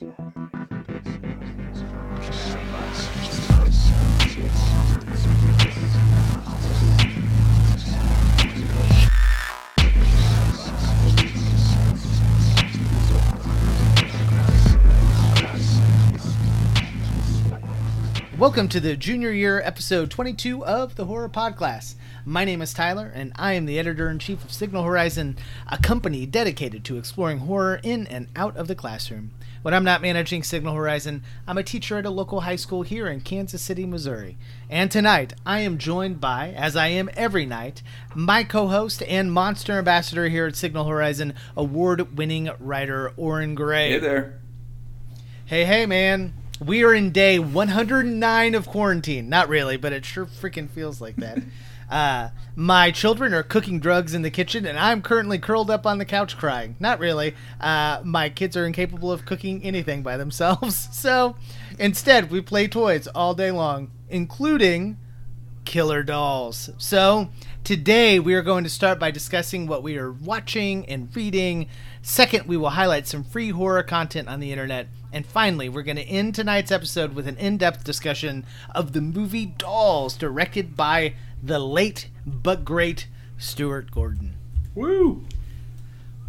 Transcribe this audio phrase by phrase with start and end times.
[0.00, 0.57] you.
[18.48, 21.96] Welcome to the junior year episode 22 of the Horror Podclass.
[22.24, 25.36] My name is Tyler, and I am the editor in chief of Signal Horizon,
[25.66, 29.32] a company dedicated to exploring horror in and out of the classroom.
[29.60, 33.06] When I'm not managing Signal Horizon, I'm a teacher at a local high school here
[33.06, 34.38] in Kansas City, Missouri.
[34.70, 37.82] And tonight, I am joined by, as I am every night,
[38.14, 43.90] my co host and monster ambassador here at Signal Horizon, award winning writer Oren Gray.
[43.90, 44.40] Hey there.
[45.44, 46.32] Hey, hey, man.
[46.64, 49.28] We are in day 109 of quarantine.
[49.28, 51.38] Not really, but it sure freaking feels like that.
[51.90, 55.98] uh, my children are cooking drugs in the kitchen, and I'm currently curled up on
[55.98, 56.74] the couch crying.
[56.80, 57.36] Not really.
[57.60, 60.88] Uh, my kids are incapable of cooking anything by themselves.
[60.98, 61.36] So
[61.78, 64.98] instead, we play toys all day long, including
[65.64, 66.70] killer dolls.
[66.76, 67.28] So
[67.62, 71.68] today, we are going to start by discussing what we are watching and reading.
[72.02, 74.88] Second, we will highlight some free horror content on the internet.
[75.12, 79.00] And finally, we're going to end tonight's episode with an in depth discussion of the
[79.00, 84.34] movie Dolls, directed by the late but great Stuart Gordon.
[84.74, 85.24] Woo!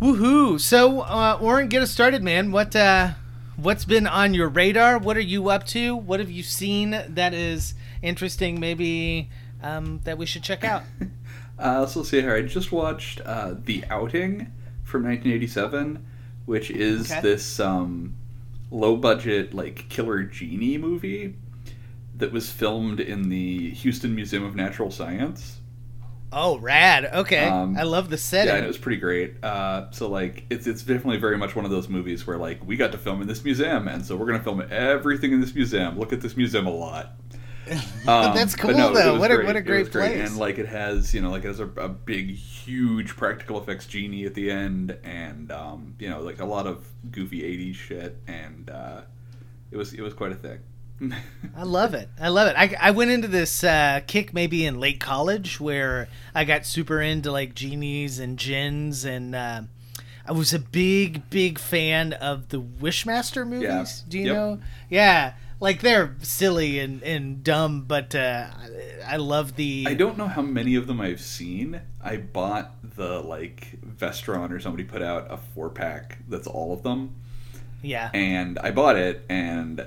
[0.02, 0.60] Woohoo!
[0.60, 2.52] So, uh, Oren, get us started, man.
[2.52, 3.12] What uh,
[3.58, 4.98] what's been on your radar?
[4.98, 5.96] What are you up to?
[5.96, 8.62] What have you seen that is interesting?
[8.62, 9.30] Maybe
[9.62, 10.84] um, that we should check out.
[11.60, 12.34] uh, so let's see here.
[12.34, 14.54] I just watched uh, The Outing
[14.86, 16.06] from 1987,
[16.46, 17.20] which is Okay.
[17.22, 18.16] this um,
[18.72, 21.36] low budget like killer genie movie
[22.16, 25.58] that was filmed in the Houston Museum of Natural Science.
[26.32, 27.06] Oh, rad.
[27.12, 28.50] Okay, Um, I love the setting.
[28.50, 29.44] Yeah, and it was pretty great.
[29.44, 32.76] Uh, so like, it's it's definitely very much one of those movies where like we
[32.78, 35.98] got to film in this museum, and so we're gonna film everything in this museum.
[35.98, 37.16] Look at this museum a lot.
[37.72, 37.78] Um,
[38.36, 39.20] That's cool, no, though.
[39.20, 39.48] What a- great.
[39.48, 40.12] what a great great.
[40.16, 40.30] place.
[40.30, 43.86] And like it has, you know, like it has a, a big, huge practical effects
[43.86, 48.18] genie at the end, and um, you know, like a lot of goofy '80s shit,
[48.28, 49.02] and uh,
[49.72, 50.60] it was it was quite a thing.
[51.56, 52.10] I love it.
[52.20, 52.56] I love it.
[52.58, 57.02] I, I went into this uh, kick maybe in late college where I got super
[57.02, 59.62] into like genies and gins, and uh,
[60.26, 63.64] I was a big, big fan of the Wishmaster movies.
[63.64, 63.86] Yeah.
[64.10, 64.36] Do you Yep.
[64.36, 64.60] know?
[64.90, 68.48] Yeah, like they're silly and, and dumb, but uh,
[69.06, 69.86] I, love the.
[69.88, 71.82] I don't know how many of them I've seen.
[72.02, 76.84] I bought the like Vestron or somebody put out a four pack that's all of
[76.84, 77.16] them,
[77.82, 78.10] Yeah.
[78.14, 79.86] and I bought it, and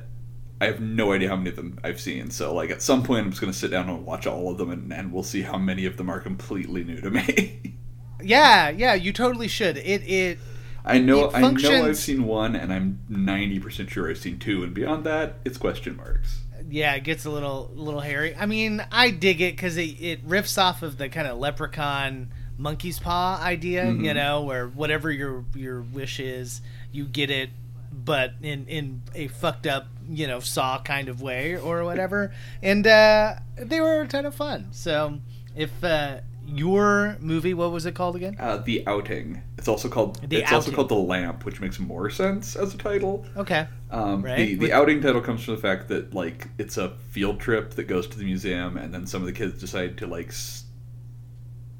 [0.60, 2.30] I have no idea how many of them I've seen.
[2.30, 4.70] So like at some point, I'm just gonna sit down and watch all of them,
[4.70, 7.58] and, and we'll see how many of them are completely new to me.
[8.24, 9.76] Yeah, yeah, you totally should.
[9.78, 10.38] It it
[10.84, 14.62] I know I know I've seen one, and I'm ninety percent sure I've seen two,
[14.64, 16.38] and beyond that, it's question marks.
[16.70, 18.34] yeah, it gets a little little hairy.
[18.36, 22.32] I mean, I dig it because it, it riffs off of the kind of leprechaun
[22.58, 24.04] monkey's paw idea, Mhm.
[24.04, 26.60] you know, where whatever your your wish is,
[26.92, 27.50] you get it,
[27.92, 32.32] but in in a fucked up, you know, saw kind of way or whatever.
[32.62, 34.68] and uh, they were a ton of fun.
[34.72, 35.18] So
[35.54, 36.20] if uh,
[36.56, 38.36] your movie, what was it called again?
[38.38, 39.42] Uh, the outing.
[39.58, 40.20] It's also called.
[40.28, 43.24] The it's also called the lamp, which makes more sense as a title.
[43.36, 43.66] Okay.
[43.90, 44.36] Um, Right.
[44.36, 47.74] The the With- outing title comes from the fact that like it's a field trip
[47.74, 50.64] that goes to the museum, and then some of the kids decide to like s-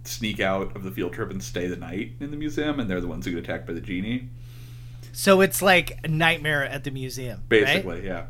[0.04, 3.00] sneak out of the field trip and stay the night in the museum, and they're
[3.00, 4.28] the ones who get attacked by the genie.
[5.12, 7.48] So it's like a nightmare at the museum, right?
[7.64, 8.26] Basically, yeah.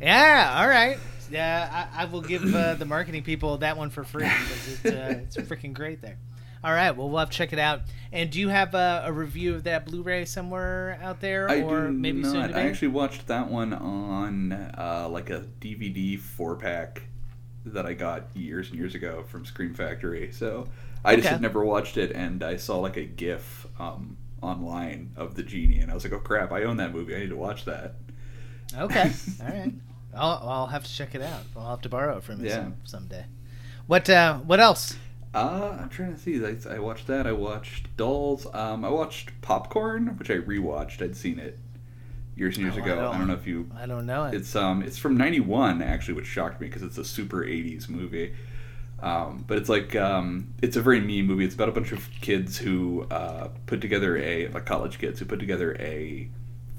[0.00, 0.98] Yeah, all right.
[1.28, 4.90] Yeah, I, I will give uh, the marketing people that one for free because it's,
[4.90, 6.18] uh, it's freaking great there.
[6.64, 7.82] All right, well, we'll have to check it out.
[8.12, 11.94] And do you have a, a review of that Blu-ray somewhere out there, I or
[11.98, 12.48] do maybe soon not.
[12.48, 12.62] to be?
[12.62, 17.02] I actually watched that one on uh, like a DVD four pack
[17.64, 20.32] that I got years and years ago from Scream Factory.
[20.32, 20.68] So
[21.04, 21.30] I just Okay.
[21.30, 25.80] had never watched it, and I saw like a GIF um, online of the genie,
[25.80, 26.52] and I was like, "Oh crap!
[26.52, 27.14] I own that movie.
[27.16, 27.96] I need to watch that."
[28.74, 29.72] Okay, all right.
[30.14, 31.42] I'll, I'll have to check it out.
[31.56, 32.56] I'll have to borrow it from you Yeah.
[32.56, 33.24] some, someday.
[33.86, 34.96] What uh, What else?
[35.34, 36.44] Uh, I'm trying to see.
[36.44, 37.26] I, I watched that.
[37.26, 38.46] I watched Dolls.
[38.52, 41.00] Um, I watched Popcorn, which I rewatched.
[41.02, 41.58] I'd seen it
[42.36, 42.94] years and years Oh, I ago.
[42.96, 44.34] don't- I don't know if you I don't know it.
[44.34, 48.34] It's um it's from '91 actually, which shocked me because it's a super '80s movie.
[49.00, 51.44] Um, but it's like um, it's a very mean movie.
[51.44, 55.24] It's about a bunch of kids who uh, put together a like college kids who
[55.24, 56.28] put together a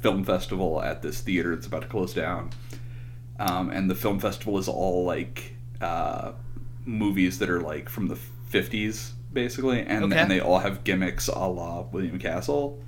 [0.02, 2.52] film festival at this theater that's about to close down.
[3.40, 6.34] Um, and the film festival is all like uh,
[6.86, 8.18] movies that are like from the
[8.52, 10.18] 50s basically, and Okay.
[10.20, 12.80] and they all have gimmicks a la William Castle.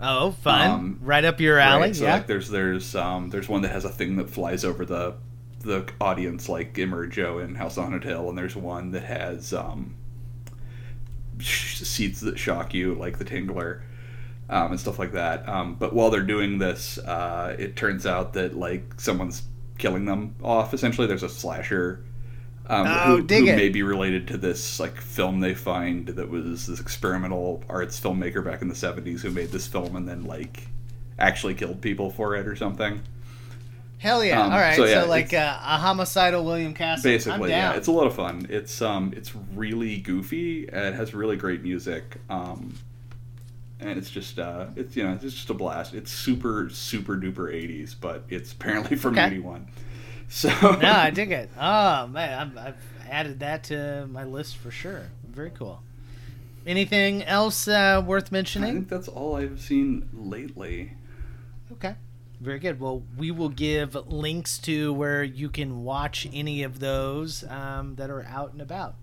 [0.00, 0.70] Oh, fun!
[0.70, 1.82] Um, right up your alley.
[1.88, 2.14] Right, so yeah.
[2.14, 5.14] like there's there's um there's one that has a thing that flies over the
[5.60, 9.94] the audience like Emergo in House on Haunted Hill, and there's one that has um
[11.40, 13.82] seats that shock you like the Tingler.
[14.46, 15.48] Um, and stuff like that.
[15.48, 19.42] Um, but while they're doing this, uh, it turns out that like someone's
[19.78, 20.72] killing them off.
[20.74, 22.04] Essentially, there's a slasher
[22.66, 23.56] um, Oh, who, who it.
[23.56, 28.42] may be related to this like film they find that was this experimental arts filmmaker
[28.44, 30.68] back in the 70s who made this film and then like
[31.18, 33.02] actually killed people for it or something.
[33.98, 34.42] Hell yeah!
[34.44, 37.08] um, All right, so so, like uh, a homicidal William Castle.
[37.10, 37.72] I'm Basically, down.
[37.72, 38.46] yeah, it's a lot of fun.
[38.50, 40.68] It's um, it's really goofy.
[40.68, 42.16] and It has really great music.
[42.28, 42.74] Um,
[43.84, 45.94] and it's just uh, it's you know, it's just a blast.
[45.94, 49.26] It's super super duper 80s, but it's apparently from Okay.
[49.26, 49.68] 81.
[50.28, 50.48] So
[50.82, 51.50] no, I dig it.
[51.58, 52.76] Oh man, I'm, I've
[53.08, 55.10] added that to my list for sure.
[55.28, 55.82] Very cool.
[56.66, 58.70] Anything else uh, worth mentioning?
[58.70, 60.92] I think that's all I've seen lately.
[61.72, 61.94] Okay.
[62.40, 62.80] Very good.
[62.80, 68.10] Well, we will give links to where you can watch any of those um, that
[68.10, 68.94] are out and about.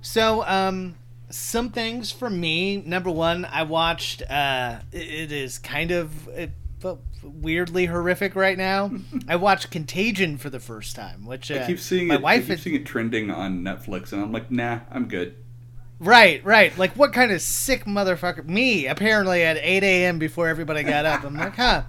[0.00, 0.96] So, um,
[1.30, 2.78] some things for me.
[2.84, 4.22] Number one, I watched.
[4.22, 6.50] Uh, it- is kind of it,
[7.22, 8.90] weirdly horrific right now.
[9.28, 12.22] I watched Contagion for the first time, which uh, I keep seeing my it.
[12.22, 15.34] wife I keep is seeing it trending on Netflix, and I'm like, nah, I'm good.
[15.98, 16.76] Right, right.
[16.76, 18.46] Like, what kind of sick motherfucker?
[18.46, 20.18] Me, apparently at 8 a.m.
[20.18, 21.24] before everybody got up.
[21.24, 21.84] I'm like, huh.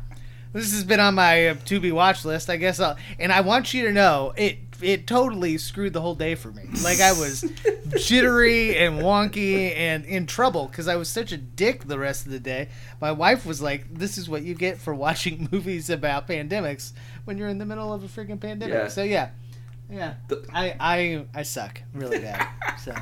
[0.54, 2.50] This has been on my to be watch list.
[2.50, 2.96] I guess I'll.
[3.20, 6.64] And I want you to know, it it totally screwed the whole day for me.
[6.84, 7.42] Like, I was
[7.98, 12.32] jittery and wonky and in trouble because I was such a dick the rest of
[12.32, 12.70] the day.
[13.02, 16.94] My wife was like, this is what you get for watching movies about pandemics
[17.26, 18.74] when you're in the middle of a freaking pandemic.
[18.74, 18.88] Yeah.
[18.88, 19.30] So, yeah.
[19.90, 20.16] Yeah.
[20.54, 22.48] I, I, I suck really bad.
[22.84, 22.94] So.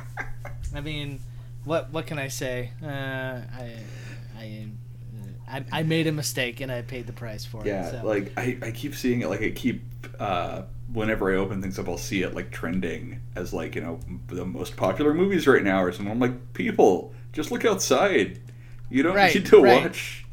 [0.73, 1.19] I mean,
[1.63, 2.71] what what can I say?
[2.83, 3.73] Uh, I,
[4.37, 4.67] I,
[5.49, 7.91] I, I made a mistake and I paid the price for Yeah, it.
[8.01, 8.07] So.
[8.07, 9.29] like I, I keep seeing it.
[9.29, 9.81] Like I keep
[10.19, 10.63] uh,
[10.95, 14.45] whenever I open things up, I'll see it like trending as like you know the
[14.45, 16.11] most popular movies right now or something.
[16.11, 18.39] I'm like, people, just look outside.
[18.89, 19.83] You don't Right, need to right.
[19.83, 20.25] watch.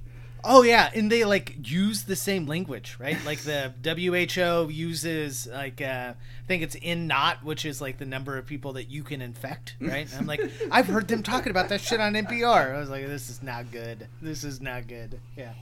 [0.44, 3.16] oh yeah, and they like use the same language, right?
[3.24, 8.06] Like the WHO uses like uh, I think it's R naught, which is like the
[8.06, 10.06] number of people that you can infect, right?
[10.10, 12.74] And I'm like, I've heard them talking about that shit on NPR.
[12.74, 14.06] I was like, this is not good.
[14.20, 15.20] This is not good.
[15.36, 15.52] Yeah,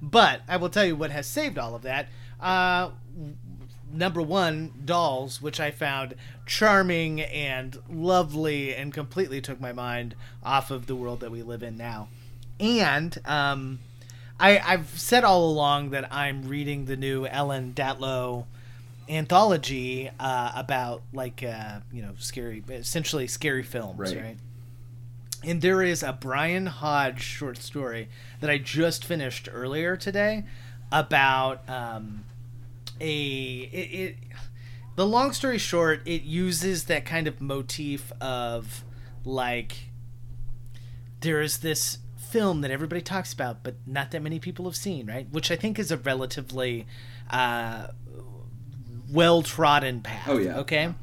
[0.00, 2.08] but I will tell you what has saved all of that.
[2.40, 2.90] Uh,
[3.92, 6.14] number one, Dolls, which I found
[6.46, 11.62] charming and lovely and completely took my mind off of the world that we live
[11.62, 12.08] in now.
[12.60, 13.78] And um,
[14.40, 18.46] I, I've said all along that I'm reading the new Ellen Datlow
[19.08, 24.16] anthology uh, about like uh, you know scary, essentially scary films, Right.
[24.22, 24.36] right?
[25.44, 28.08] And there is a Brian Hodge short story
[28.40, 30.44] that I just finished earlier today
[30.90, 32.24] about um,
[33.00, 34.16] a it, it.
[34.96, 38.84] The long story short, it uses that kind of motif of
[39.24, 39.90] like
[41.20, 45.06] there is this film that everybody talks about, but not that many people have seen,
[45.06, 45.26] right?
[45.30, 46.86] Which I think is a relatively
[47.30, 47.88] uh,
[49.10, 50.28] well trodden path.
[50.28, 50.58] Oh, yeah.
[50.58, 50.94] Okay,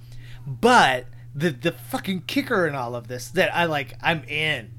[0.46, 4.72] but the the fucking kicker in all of this that I like, I'm in.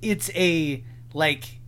[0.00, 1.59] It's a like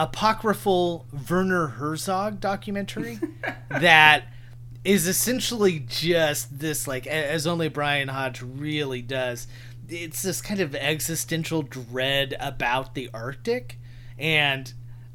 [0.00, 3.18] apocryphal Werner Herzog documentary
[3.68, 4.24] that
[4.82, 9.46] is essentially just this like as only Brian Hodge really does.
[9.90, 13.78] It's this kind of existential dread about the Arctic,
[14.18, 14.72] and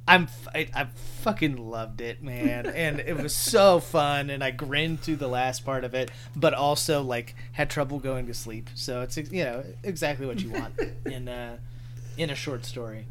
[0.08, 0.86] I'm I, I
[1.22, 5.66] fucking loved it, man, and it was so fun, and I grinned through the last
[5.66, 8.70] part of it, but also like had trouble going to sleep.
[8.76, 11.58] So it's you know exactly what you want in uh,
[12.18, 13.08] in a short story.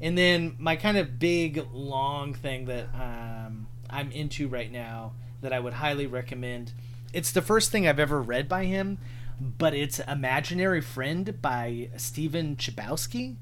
[0.00, 5.52] And then my kind of big long thing that um, I'm into right now that
[5.52, 6.72] I would highly recommend.
[7.12, 8.98] It's the first thing I've ever read by him,
[9.40, 13.36] but it's Imaginary Friend by Stephen Chbosky.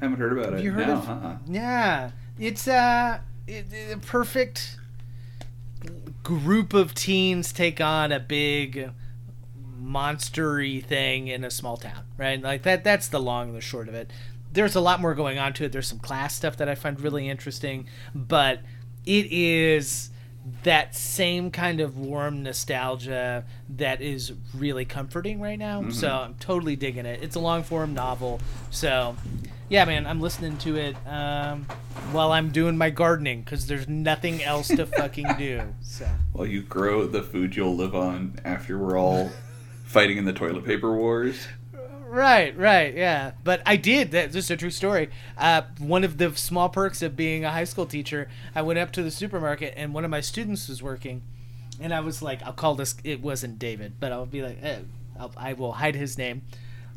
[0.00, 0.64] haven't heard about Have it.
[0.64, 1.08] you heard no, of?
[1.08, 1.36] uh-uh.
[1.46, 4.76] Yeah, it's uh, it, it- a perfect
[6.22, 8.90] group of teens take on a big
[9.82, 12.40] monstery thing in a small town, right?
[12.40, 12.84] Like that.
[12.84, 14.10] That's the long and the short of it.
[14.52, 15.72] There's a lot more going on to it.
[15.72, 18.60] There's some class stuff that I find really interesting, but
[19.06, 20.10] it is
[20.62, 25.90] that same kind of warm nostalgia that is really comforting right now.
[25.90, 27.22] So I'm totally digging it.
[27.22, 28.40] It's a long form novel.
[28.70, 29.16] So
[29.68, 31.64] yeah, man, I'm listening to it um,
[32.12, 35.62] while I'm doing my gardening because there's nothing else to fucking do.
[35.82, 39.30] So While you grow the food you'll live on after we're all
[39.84, 41.46] fighting in the toilet paper wars.
[42.10, 43.32] Right, right, yeah.
[43.44, 44.10] But I did.
[44.10, 45.10] That's just a true story.
[45.38, 48.90] Uh, one of the small perks of being a high school teacher, I went up
[48.92, 51.22] to the supermarket and one of my students was working,
[51.80, 52.96] and I was like, I'll call this.
[53.04, 54.80] It wasn't David, but I'll be like, eh,
[55.20, 56.42] I'll, I will hide his name.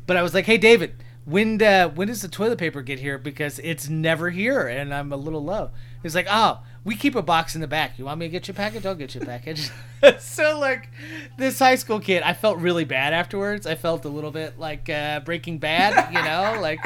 [0.04, 3.16] But I was like, Hey, David, when uh, when does the toilet paper get here?
[3.16, 5.70] Because it's never here, and I'm a little low.
[6.02, 7.98] He's like, Oh, we keep a box in the back.
[7.98, 8.84] You want me to get you a package?
[8.84, 9.70] I'll get you a package.
[10.18, 10.88] so like,
[11.38, 13.66] this high school kid, I felt really bad afterwards.
[13.66, 16.80] I felt a little bit like uh, Breaking Bad, you know, like.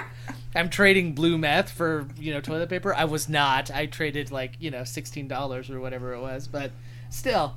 [0.54, 2.94] I'm trading blue meth for you know toilet paper.
[2.94, 3.70] I was not.
[3.70, 6.72] I traded like you know sixteen dollars or whatever it was, but
[7.10, 7.54] still,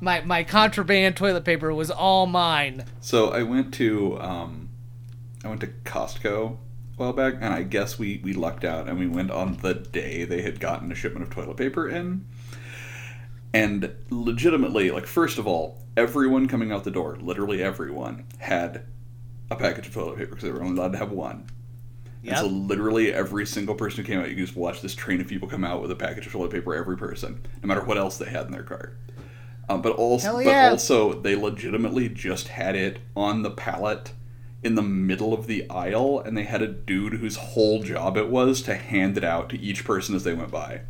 [0.00, 2.84] my my contraband toilet paper was all mine.
[3.00, 4.68] So I went to um,
[5.44, 6.58] I went to Costco
[6.98, 10.24] while back, and I guess we we lucked out, and we went on the day
[10.24, 12.26] they had gotten a shipment of toilet paper in.
[13.54, 18.84] And legitimately, like first of all, everyone coming out the door, literally everyone, had
[19.50, 21.48] a package of toilet paper because they were only allowed to have one.
[22.26, 25.20] And so literally every single person who came out, you could just watch this train
[25.20, 26.74] of people come out with a package of toilet paper.
[26.74, 28.98] Every person, no matter what else they had in their cart.
[29.68, 34.12] Um, but also, Hell but also, they legitimately just had it on the pallet
[34.62, 38.28] in the middle of the aisle, and they had a dude whose whole job it
[38.28, 40.80] was to hand it out to each person as they went by.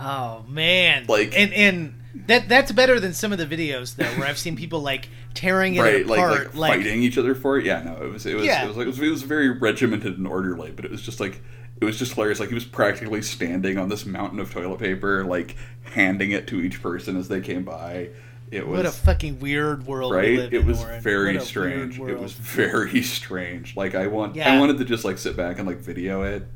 [0.00, 1.06] Oh man!
[1.08, 1.94] Like- and and
[2.26, 5.74] that that's better than some of the videos though, where I've seen people like tearing
[5.74, 7.64] it right, like, apart, like fighting each other for it.
[7.64, 8.64] Yeah, no, it was it was Yeah.
[8.64, 11.20] it was like it was, it was very regimented and orderly, but it was just
[11.20, 11.40] like
[11.80, 12.38] it was just hilarious.
[12.40, 16.60] Like he was practically standing on this mountain of toilet paper, like handing it to
[16.60, 18.10] each person as they came by.
[18.50, 20.52] It was What a fucking weird world we right.
[20.52, 21.00] It was Warren.
[21.02, 21.98] very strange.
[21.98, 23.76] It was very strange.
[23.76, 26.46] Like I want, I wanted to just like sit back and like video it.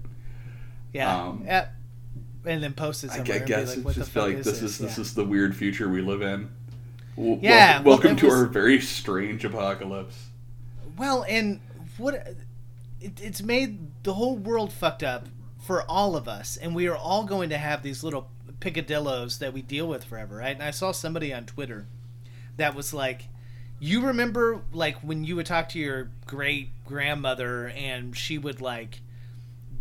[0.93, 1.69] yeah, um, yeah.
[2.45, 3.33] and then post it I, somewhere.
[3.35, 5.03] I and be guess like, it's just like this is this Yeah.
[5.03, 6.51] is the weird future we live in.
[7.17, 10.27] W- Yeah, welcome, well, welcome to was- our very strange apocalypse.
[10.97, 11.61] Well, and
[11.97, 12.15] what
[13.01, 15.27] it, it's made the whole world fucked up
[15.61, 19.53] for all of us, and we are all going to have these little picadillos that
[19.53, 20.55] we deal with forever, right?
[20.55, 21.87] And I saw somebody on Twitter
[22.57, 23.29] that was like,
[23.79, 29.01] "You remember like when you would talk to your great grandmother, and she would like."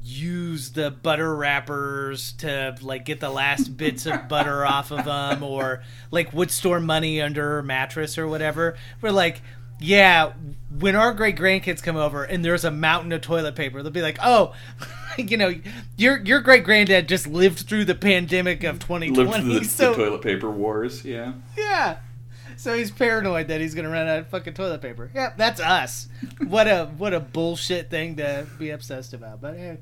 [0.07, 5.43] use the butter wrappers to like get the last bits of butter off of them
[5.43, 9.41] or like would store money under her mattress or whatever we're like
[9.79, 10.33] yeah
[10.79, 14.01] when our great grandkids come over and there's a mountain of toilet paper they'll be
[14.01, 14.53] like oh
[15.17, 15.53] you know
[15.95, 19.91] your your great granddad just lived through the pandemic of 2020 Lived through the, so
[19.91, 21.03] the toilet paper wars.
[21.03, 21.33] Yeah.
[21.57, 21.97] yeah.
[22.55, 25.11] So he's paranoid that he's gonna run out of fucking toilet paper.
[25.13, 26.07] Yeah, that's us.
[26.47, 29.41] What a what a bullshit thing to be obsessed about.
[29.41, 29.77] But hey,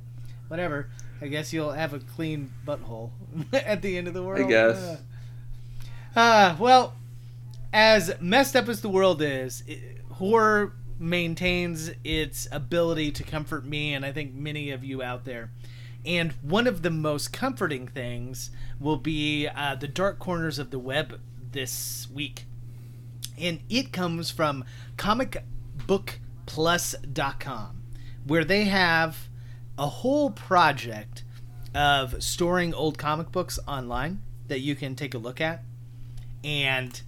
[0.47, 0.89] whatever.
[1.21, 3.11] I guess you'll have a clean butthole
[3.53, 4.45] at the end of the world.
[4.45, 4.77] I guess.
[4.77, 6.93] Uh, uh, well,
[7.75, 13.93] as messed up as the world is, it, horror maintains its ability to comfort me
[13.93, 15.51] and I think many of you out there.
[16.05, 20.79] And one of the most comforting things will be uh, the dark corners of the
[20.79, 21.19] web
[21.51, 22.45] this week.
[23.37, 24.63] And it comes from
[24.95, 27.81] comicbookplus.com,
[28.25, 29.27] where they have
[29.77, 31.25] a whole project
[31.73, 35.61] of storing old comic books online that you can take a look at.
[36.41, 37.01] And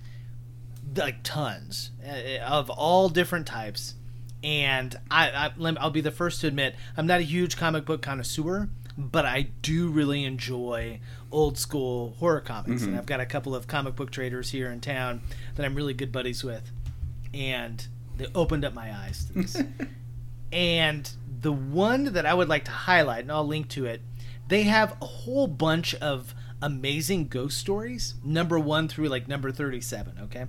[0.96, 3.96] like tons uh, of all different types.
[4.44, 8.02] And I, I I'll be the first to admit I'm not a huge comic book
[8.02, 11.00] connoisseur, but I do really enjoy
[11.32, 12.84] old school horror comics.
[12.84, 15.22] And I've got a couple of comic book traders here in town
[15.56, 16.72] that I'm really good buddies with,
[17.34, 19.62] and they opened up my eyes to this.
[20.52, 21.10] and
[21.42, 24.02] the one that I would like to highlight, and I'll link to it,
[24.48, 30.20] they have a whole bunch of amazing ghost stories, number one through like number 37,
[30.24, 30.46] okay?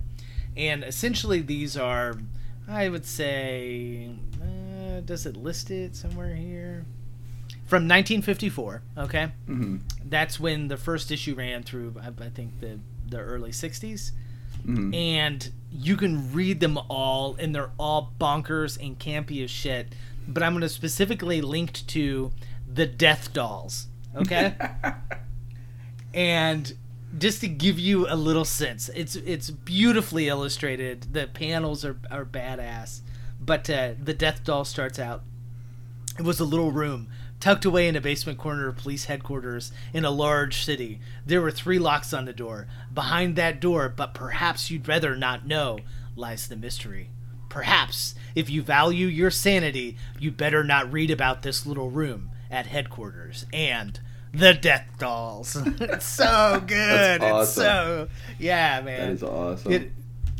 [0.57, 2.15] And essentially, these are,
[2.67, 4.09] I would say,
[4.41, 6.85] uh, does it list it somewhere here?
[7.65, 9.31] From 1954, okay?
[9.45, 14.11] hmm That's when the first issue ran through, I, I think, the, the early 60s
[14.65, 19.93] hmm and you can read them all and they're all bonkers and campy as shit.
[20.27, 22.31] But i'm going to specifically link to
[22.67, 24.53] the death dolls okay?
[26.13, 26.73] And
[27.17, 32.25] just to give you a little sense it's it's beautifully illustrated the panels are, are
[32.25, 33.01] badass
[33.39, 35.23] but uh, the death doll starts out
[36.17, 37.07] it was a little room
[37.39, 40.99] tucked away in a basement corner of police headquarters in a large city.
[41.25, 42.67] There were three locks on the door.
[42.93, 45.79] Behind that door, but perhaps you'd rather not know,
[46.15, 47.09] lies the mystery.
[47.47, 52.67] Perhaps, if you value your sanity, you better not read about this little room at
[52.67, 53.99] headquarters and
[54.33, 55.55] the death dolls.
[55.79, 57.21] it's so good.
[57.21, 58.07] That's It's so
[58.37, 58.99] yeah, man.
[58.99, 59.71] That is awesome.
[59.71, 59.91] It,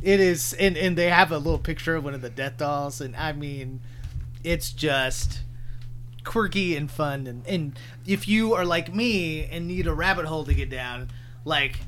[0.02, 3.02] it is, and and they have a little picture of one of the death dolls,
[3.02, 3.82] and I mean,
[4.44, 5.42] it's just
[6.24, 10.46] quirky and fun, and and if you are like me and need a rabbit hole
[10.46, 11.10] to get down,
[11.44, 11.80] like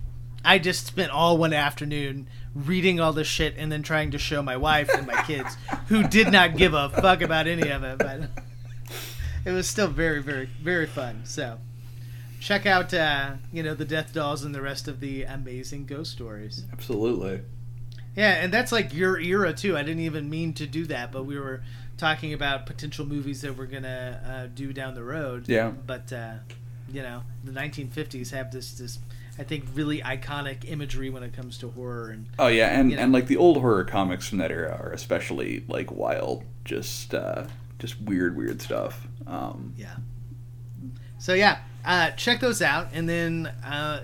[0.43, 4.41] I just spent all one afternoon reading all this shit and then trying to show
[4.41, 5.55] my wife and my kids
[5.87, 8.21] who did not give a fuck about any of it, but
[9.45, 11.21] it was still very, very, very fun.
[11.23, 11.59] So
[12.41, 16.11] check out, uh, you know, the Death Dolls and the rest of the amazing ghost
[16.11, 16.65] stories.
[16.73, 17.41] Absolutely.
[18.15, 19.77] Yeah, and that's like your era too.
[19.77, 21.61] I didn't even mean to do that, but we were
[21.97, 25.47] talking about potential movies that we're gonna uh, do down the road.
[25.47, 25.69] Yeah.
[25.69, 26.33] But uh,
[26.91, 28.99] you know, the 1950s have this this
[29.39, 32.97] I think really iconic imagery when it comes to horror and Oh yeah, and You
[32.97, 33.03] know.
[33.03, 37.45] and like the old horror comics from that era are especially like wild, just uh,
[37.79, 39.07] just weird, weird stuff.
[39.25, 39.95] Um, yeah.
[41.17, 44.03] So yeah, uh, check those out, and then uh,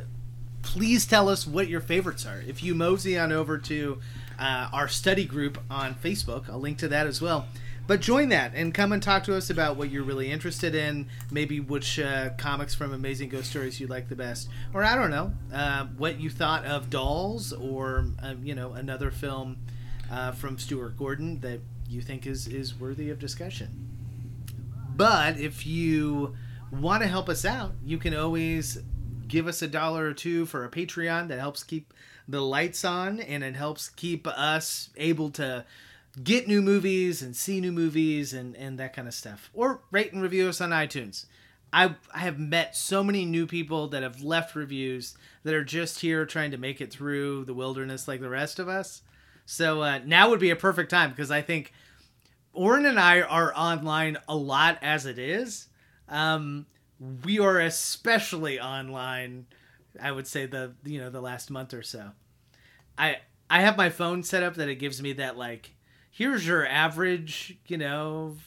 [0.62, 2.42] please tell us what your favorites are.
[2.48, 4.00] If you mosey on over to
[4.40, 7.48] uh, our study group on Facebook, I'll link to that as well.
[7.88, 11.08] But join that and come and talk to us about what you're really interested in.
[11.32, 15.10] Maybe which uh, comics from Amazing Ghost Stories you like the best, or I don't
[15.10, 19.58] know, uh, what you thought of Dolls, or uh, you know another film
[20.12, 23.88] uh, from Stuart Gordon that you think is is worthy of discussion.
[24.98, 26.36] But if you
[26.72, 28.80] want to help us out, you can always
[29.28, 31.94] give us a dollar or two for a Patreon that helps keep
[32.28, 35.66] the lights on and it helps keep us able to
[36.24, 39.50] get new movies and see new movies and, and that kind of stuff.
[39.54, 41.26] Or rate and review us on iTunes.
[41.72, 46.00] I, I have met so many new people that have left reviews that are just
[46.00, 49.02] here trying to make it through the wilderness like the rest of us.
[49.46, 51.74] So uh, now would be a perfect time because I think
[52.54, 55.67] Oren and I are online a lot as it is.
[56.10, 56.66] Um,
[57.24, 59.46] we are especially online.
[60.02, 62.12] I would say the you know the last month or so.
[62.98, 63.18] I
[63.50, 65.72] I have my phone set up that it gives me that like
[66.12, 68.38] here's your average you know,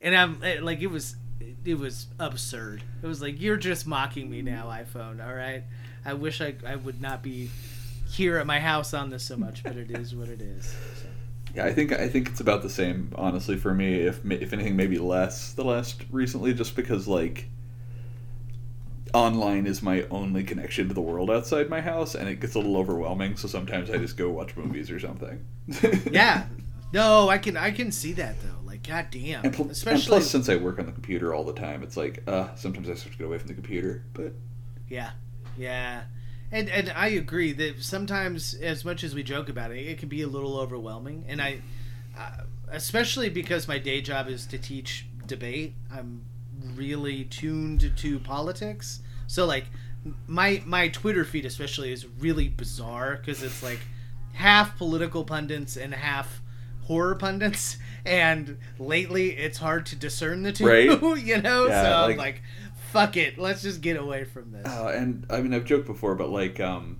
[0.00, 1.16] and I'm eh, like it was
[1.64, 2.82] it was absurd.
[3.02, 5.24] It was like you're just mocking me now, iPhone.
[5.24, 5.64] All right.
[6.04, 7.50] I wish I I would not be
[8.10, 10.74] here at my house on this so much, but it is what it is.
[11.02, 11.08] So.
[11.58, 13.94] Yeah, I think I think it's about the same, honestly, for me.
[13.94, 17.48] If if anything, maybe less the last recently, just because like
[19.12, 22.58] online is my only connection to the world outside my house, and it gets a
[22.58, 23.36] little overwhelming.
[23.36, 25.44] So sometimes I just go watch movies or something.
[26.12, 26.46] Yeah.
[26.92, 28.64] No, I can I can see that though.
[28.64, 29.44] Like goddamn.
[29.44, 31.96] And, pl- and Especially plus, since I work on the computer all the time, it's
[31.96, 34.04] like uh, sometimes I start to get away from the computer.
[34.14, 34.32] But
[34.88, 35.10] Yeah.
[35.58, 36.02] Yeah.
[36.50, 40.08] And and I agree that sometimes as much as we joke about it, it can
[40.08, 41.60] be a little overwhelming and I
[42.18, 46.22] uh, especially because my day job is to teach debate, I'm
[46.74, 49.00] really tuned to politics.
[49.26, 49.66] So like
[50.26, 53.80] my my Twitter feed especially is really bizarre cuz it's like
[54.32, 56.40] half political pundits and half
[56.84, 60.84] horror pundits and lately it's hard to discern the two Right.
[61.22, 62.42] you know Yeah, so like- like
[62.92, 66.14] fuck it let's just get away from this Uh, and I mean, I've joked before,
[66.14, 66.98] but like, um,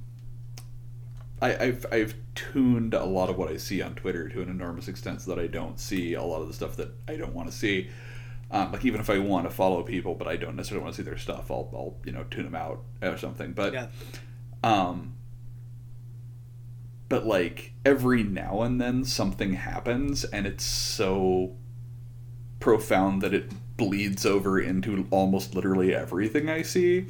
[1.41, 4.89] I, I've I've tuned a lot of what I see on Twitter to an enormous
[4.89, 7.51] extent, so that I don't see a lot of the stuff that I don't want
[7.51, 7.91] to see.
[8.51, 11.03] Um, like even if I want to follow people, but I don't necessarily want to
[11.03, 13.53] see their stuff, I'll I'll you know tune them out or something.
[13.53, 13.89] But yeah
[14.63, 15.15] um,
[17.09, 21.57] but like every now and then something happens, and it's so
[22.61, 27.07] profound that it bleeds over into almost literally everything I see.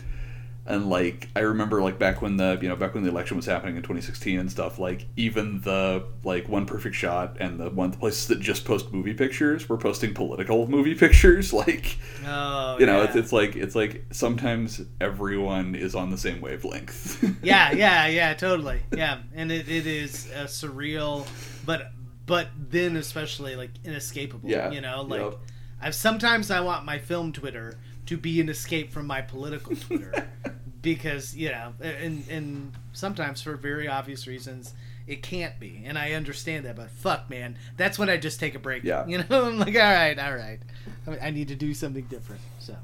[0.67, 3.47] And like I remember like back when the you know back when the election was
[3.47, 7.91] happening in 2016 and stuff like even the like one perfect shot and the one
[7.93, 12.85] the places that just post movie pictures were posting political movie pictures like Oh, you
[12.85, 13.05] know yeah.
[13.05, 18.35] it's, it's like it's like sometimes everyone is on the same wavelength yeah, yeah, yeah,
[18.35, 18.81] totally.
[18.95, 21.27] Yeah, and it, it is uh, surreal,
[21.65, 21.93] but
[22.27, 24.51] but then especially like inescapable.
[24.51, 25.39] Yeah, you know, like yep.
[25.81, 30.29] I've sometimes I want my film Twitter to be an escape from my political Twitter
[30.83, 34.75] because you know, and and sometimes for very obvious reasons.
[35.07, 36.77] It can't be, and I understand that.
[36.77, 38.85] But fuck, man, that's when I just take a break.
[38.85, 39.07] Yeah.
[39.09, 40.61] you know, I'm like, all right, all right,
[41.07, 42.43] I- I need to do something different.
[42.59, 42.77] So,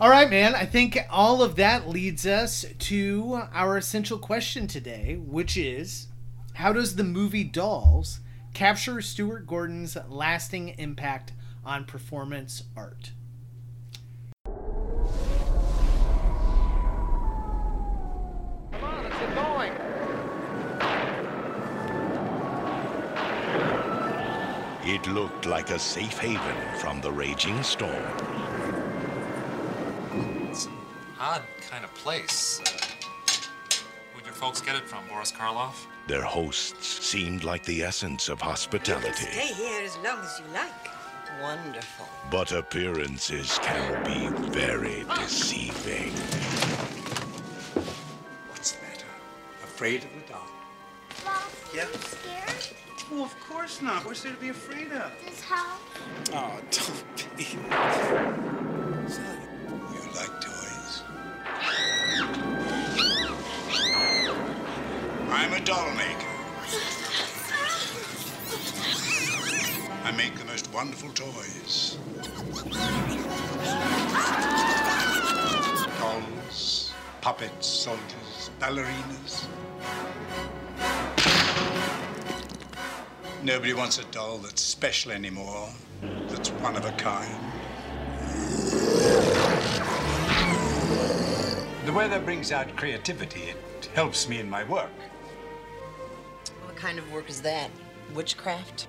[0.00, 0.54] all right, man.
[0.54, 6.08] I think all of that leads us to our essential question today, which is
[6.54, 8.20] how does the movie Dolls
[8.52, 11.32] capture Stuart Gordon's lasting impact
[11.64, 13.12] on performance art?
[18.72, 19.72] Come on, let's get going.
[24.86, 27.90] It looked like a safe haven from the raging storm.
[30.50, 30.72] It's an
[31.18, 32.60] odd kind of place.
[32.60, 32.64] Uh,
[34.14, 35.86] would Where'd your folks get it from, Boris Karloff?
[36.06, 40.93] Their hosts seemed like the essence of hospitality, Stay here as long as you like.
[41.40, 42.06] Wonderful.
[42.30, 46.12] but appearances can be very deceiving.
[48.50, 49.06] What's the matter?
[49.62, 50.50] Afraid of the dark?
[51.24, 51.86] Boss, Yeah?
[51.92, 52.76] you scared?
[53.12, 54.04] Oh, of course not.
[54.06, 55.12] What's there to be afraid of?
[55.24, 55.80] This house?
[56.32, 57.44] Oh, don't be.
[59.10, 59.38] Son,
[59.92, 61.02] you like toys?
[65.30, 66.28] I'm a doll maker.
[70.04, 71.96] I make the most wonderful toys.
[75.98, 79.46] Dolls, puppets, soldiers, ballerinas.
[83.42, 85.70] Nobody wants a doll that's special anymore,
[86.28, 87.34] that's one of a kind.
[91.86, 93.54] The weather brings out creativity.
[93.78, 94.90] It helps me in my work.
[96.66, 97.70] What kind of work is that?
[98.14, 98.88] Witchcraft?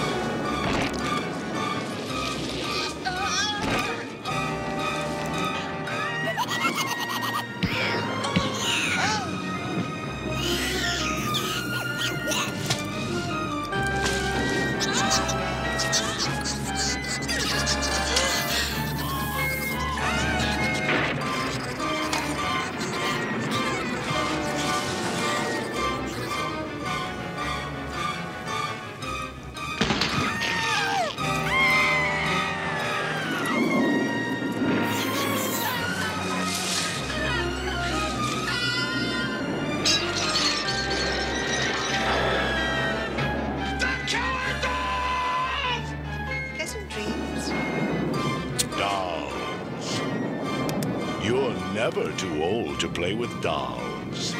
[53.41, 54.35] dolls.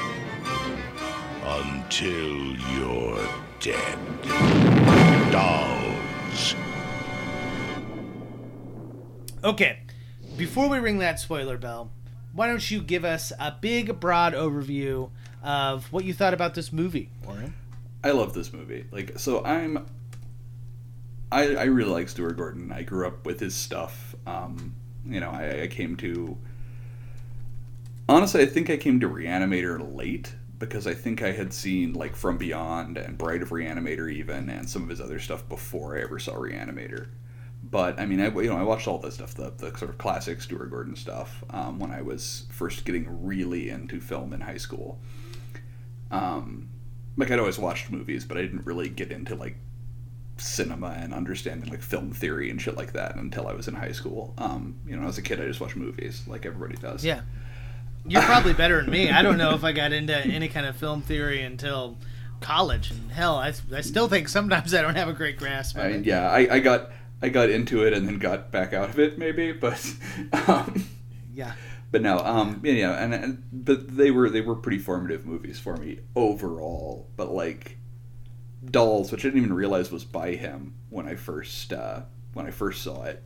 [1.44, 3.28] Until you're
[3.60, 3.98] dead.
[5.32, 6.56] Dolls.
[9.44, 9.80] Okay,
[10.38, 11.92] before we ring that spoiler bell,
[12.34, 15.10] why don't you give us a big, broad overview
[15.44, 17.56] of what you thought about this movie, Oren?
[18.04, 18.86] I love this movie.
[18.92, 19.88] Like, so I'm.
[21.32, 22.72] I, I really like Stuart Gordon.
[22.72, 24.16] I grew up with his stuff.
[24.28, 26.38] Um, you know, I, I came to.
[28.10, 32.16] Honestly, I think I came to Reanimator late because I think I had seen like
[32.16, 36.02] From Beyond and Bride of Reanimator even and some of his other stuff before I
[36.02, 37.08] ever saw Reanimator.
[37.64, 39.98] But I mean, I you know I watched all this stuff, the, the sort of
[39.98, 44.58] classic Stuart Gordon stuff um, when I was first getting really into film in high
[44.58, 45.00] school.
[46.10, 46.70] Um,
[47.18, 49.58] like I'd always watched movies, but I didn't really get into like
[50.38, 53.92] cinema and understanding like film theory and shit like that until I was in high
[53.92, 54.34] school.
[54.38, 57.06] Um, you know, as a kid, I just watched movies like everybody does.
[57.06, 57.22] Yeah.
[58.08, 59.10] You're probably better than me.
[59.10, 61.98] I don't know if I got into any kind of film theory until
[62.40, 62.92] college.
[62.92, 65.88] And hell, I, I still think sometimes I don't have a great grasp of I,
[65.90, 66.06] it.
[66.06, 69.18] yeah, I, I got I got into it and then got back out of it
[69.18, 69.94] maybe, but
[70.48, 70.84] um,
[71.34, 71.54] Yeah.
[71.92, 75.78] but no, um, yeah, and, and but they were they were pretty formative movies for
[75.78, 77.08] me overall.
[77.16, 77.78] But like
[78.66, 82.02] Dolls, which I didn't even realize was by him when I first uh,
[82.34, 83.22] when I first saw it,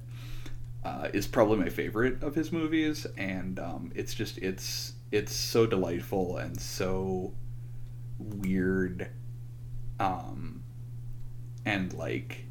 [0.86, 5.66] uh, is probably my favorite of his movies, and um, it's just it's it's so
[5.66, 7.34] delightful and so
[8.20, 9.10] weird,
[10.00, 10.64] um,
[11.66, 12.46] and like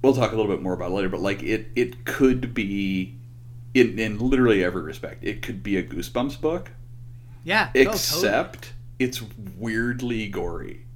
[0.00, 3.18] we'll talk a little bit more about it later, but like it it could be
[3.74, 6.70] in in literally every respect, it could be a Goosebumps book,
[7.44, 7.70] Yeah.
[7.70, 7.92] oh, totally.
[7.94, 9.20] except it's
[9.58, 10.86] weirdly gory.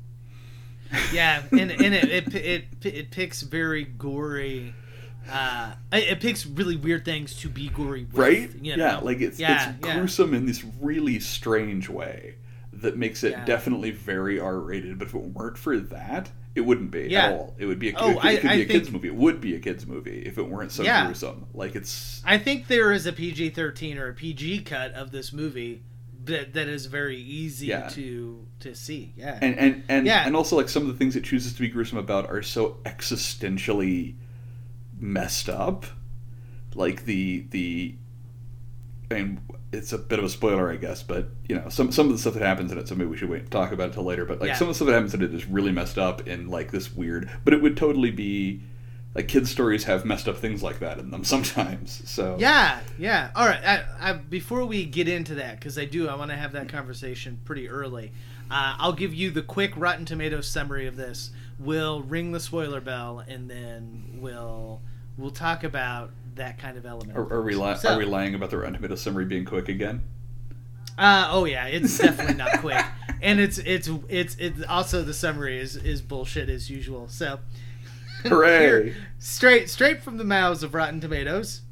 [1.12, 4.72] Yeah, and, and it, it it it picks very gory.
[5.30, 8.50] Uh, it picks really weird things to be gory, with, right?
[8.60, 9.96] You yeah, like it's yeah, it's yeah.
[9.98, 12.34] gruesome in this really strange way
[12.72, 13.44] that makes it Yeah.
[13.44, 14.98] definitely very R rated.
[14.98, 17.26] But if it weren't for that, it wouldn't be Yeah.
[17.26, 17.54] at all.
[17.58, 19.08] It would be a, Oh, it could, I- it could I be a kids movie.
[19.08, 21.46] It would be a kids movie if it weren't so gruesome.
[21.54, 25.32] Like it's I think there is a PG thirteen or a PG cut of this
[25.32, 25.82] movie
[26.26, 27.88] that that is very easy Yeah.
[27.90, 29.12] to to see.
[29.16, 30.26] Yeah, and and and, Yeah.
[30.26, 32.78] and also like some of the things it chooses to be gruesome about are so
[32.84, 34.14] existentially
[34.98, 35.87] messed up
[36.74, 37.94] like the the
[39.11, 39.40] I mean
[39.72, 42.18] it's a bit of a spoiler I guess but you know some some of the
[42.18, 44.04] stuff that happens in it so maybe we should wait and talk about it till
[44.04, 44.54] later but like Yeah.
[44.57, 46.92] some of the stuff that happens in it is really messed up in like this
[46.92, 48.62] weird but it would totally be
[49.14, 53.30] like kids stories have messed up things like that in them sometimes so yeah, yeah.
[53.37, 53.64] All right.
[53.64, 56.68] I, I, before we get into that, because I do, I want to have that
[56.68, 58.11] conversation pretty early.
[58.50, 61.30] Uh, I'll give you the quick Rotten Tomatoes summary of this.
[61.58, 64.82] We'll ring the spoiler bell, and then we'll
[65.16, 67.16] we'll talk about that kind of element.
[67.16, 69.68] Are, are we li- So- are we lying about the Rotten Tomatoes summary being quick
[69.68, 70.02] again?
[70.98, 72.84] Uh, oh yeah, it's definitely not quick,
[73.22, 77.08] and it's it's it's it's also the summary is is bullshit as usual.
[77.08, 77.40] So
[78.24, 78.94] Hooray!
[79.18, 81.62] Straight straight from the mouths of Rotten Tomatoes.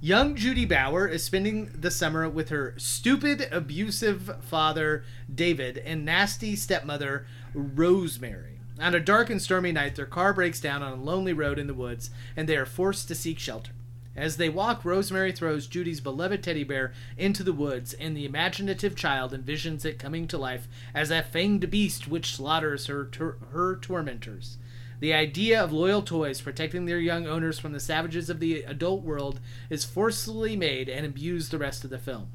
[0.00, 6.56] Young Judy Bower is spending the summer with her stupid, abusive father, David, and nasty
[6.56, 8.51] stepmother, Rosemary.
[8.80, 11.66] On a dark and stormy night, their car breaks down on a lonely road in
[11.66, 13.72] the woods, and they are forced to seek shelter.
[14.14, 18.94] As they walk, Rosemary throws Judy's beloved teddy bear into the woods, and the imaginative
[18.94, 23.76] child envisions it coming to life as a fanged beast which slaughters her, tor- her
[23.76, 24.58] tormentors.
[25.00, 29.02] The idea of loyal toys protecting their young owners from the savages of the adult
[29.02, 32.28] world is forcefully made and imbues the rest of the film.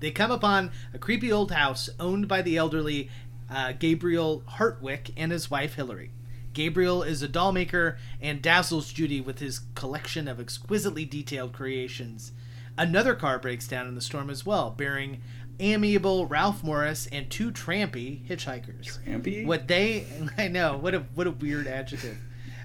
[0.00, 3.08] They come upon a creepy old house owned by the elderly
[3.50, 6.10] uh, Gabriel Hartwicke and his wife Hilary.
[6.52, 12.32] Gabriel is a doll maker and dazzles Judy with his collection of exquisitely detailed creations.
[12.78, 15.20] Another car breaks down in the storm as well, bearing
[15.60, 18.98] amiable Ralph Morris and two trampy hitchhikers.
[19.04, 19.46] Trampy?
[19.46, 20.06] What they
[20.38, 22.18] I know, what a what a weird adjective.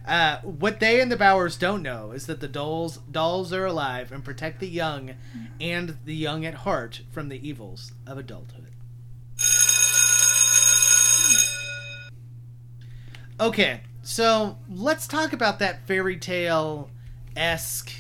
[0.06, 4.12] Uh, what they and the Bowers don't know is that the dolls dolls are alive
[4.12, 5.14] and protect the young
[5.60, 8.72] and the young at heart from the evils of adulthood.
[13.42, 16.92] Okay, so let's talk about that fairy tale
[17.36, 17.92] esque.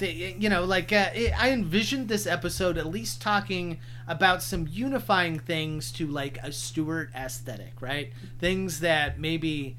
[0.00, 5.38] You know, like uh, it, I envisioned this episode at least talking about some unifying
[5.38, 8.14] things to like a Stuart aesthetic, right?
[8.38, 9.76] Things that maybe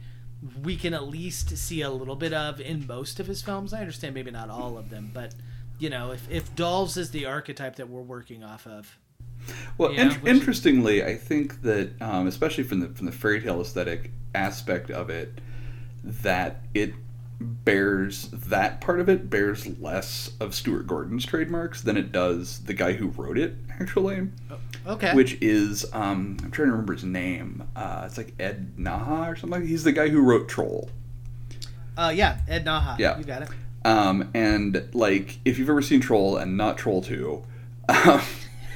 [0.62, 3.74] we can at least see a little bit of in most of his films.
[3.74, 5.34] I understand maybe not all of them, but
[5.80, 8.96] you know, if if dolls is the archetype that we're working off of,
[9.78, 13.62] Well, Yeah, which- interestingly, I think that um, especially from the from the fairy tale
[13.62, 15.40] aesthetic aspect of it,
[16.04, 16.94] that it
[17.40, 22.74] bears that part of it bears less of Stuart Gordon's trademarks than it does the
[22.74, 23.56] guy who wrote it.
[23.80, 24.28] Actually,
[24.86, 27.64] okay, which is um, I'm trying to remember his name.
[27.76, 29.66] Uh, it's like Ed Naha or something.
[29.66, 30.90] He's the guy who wrote Troll.
[31.98, 33.18] uh, yeah, Ed Naha, Yeah.
[33.18, 33.50] you got it.
[33.84, 37.42] Um, and like, if you've ever seen Troll and not Troll Two,
[37.90, 38.22] um,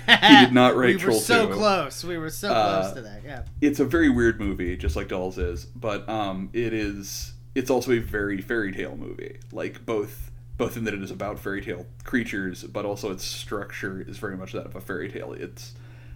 [0.08, 1.54] he did not write we were Troll so 2.
[1.54, 2.04] close.
[2.04, 3.22] We were so Uh, close to that.
[3.26, 3.44] Yeah.
[3.62, 7.34] it's a very weird movie, just like Dolls is, but um, it is.
[7.56, 11.38] It's also a very fairy tale movie, like both both in that it is about
[11.40, 15.34] fairy tale creatures, but also its structure is very much that of a fairy tale.
[15.34, 15.74] It's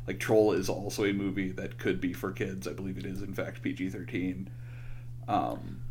[0.07, 2.67] like Troll is also a movie that could be for kids.
[2.67, 4.49] I believe it is in fact PG thirteen.
[5.27, 5.81] Um,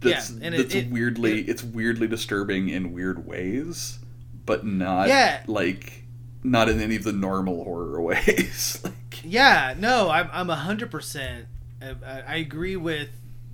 [0.00, 3.98] that's Yeah, and it- that's it- weirdly it- it's weirdly disturbing in weird ways,
[4.46, 5.42] but not Yeah.
[5.46, 6.04] like
[6.50, 8.80] not in any of the normal horror ways.
[8.84, 11.46] like Yeah, no, I'm I'm hundred percent.
[11.82, 13.10] I I agree with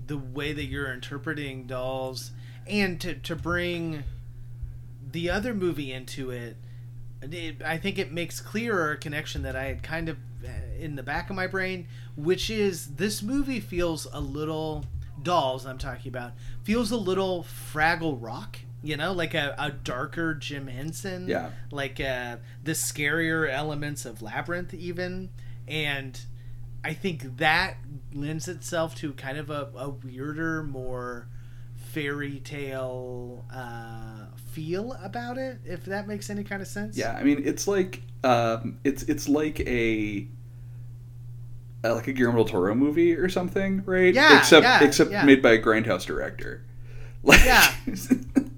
[0.07, 2.33] the way that you're interpreting dolls,
[2.67, 4.05] and to to bring
[5.11, 6.57] the other movie into it.
[7.23, 10.97] it I think it makes clearer a connection that I had kind of uh, in
[10.97, 14.85] the back of my brain, which is this movie feels a little
[15.23, 15.67] dolls.
[15.67, 16.33] I'm talking about
[16.65, 18.59] feels a little Fraggle Rock.
[18.83, 21.51] You know, like a, a darker Jim Henson Yeah.
[21.71, 25.31] like uh, the scarier elements of Labyrinth, even.
[25.69, 26.21] And
[26.85, 27.77] I think that
[28.13, 31.29] lends itself to kind of a, a weirder, more
[31.77, 36.97] fairy tale uh, feel about it, if that makes any kind of sense.
[36.97, 40.27] Yeah, I mean it's like um, it's it's like a
[41.85, 44.13] uh, like a Guillermo del Toro movie or something, right?
[44.15, 45.25] Yeah, except yeah, except yeah.
[45.25, 46.65] made by a grindhouse director.
[47.25, 47.73] Like, Yeah.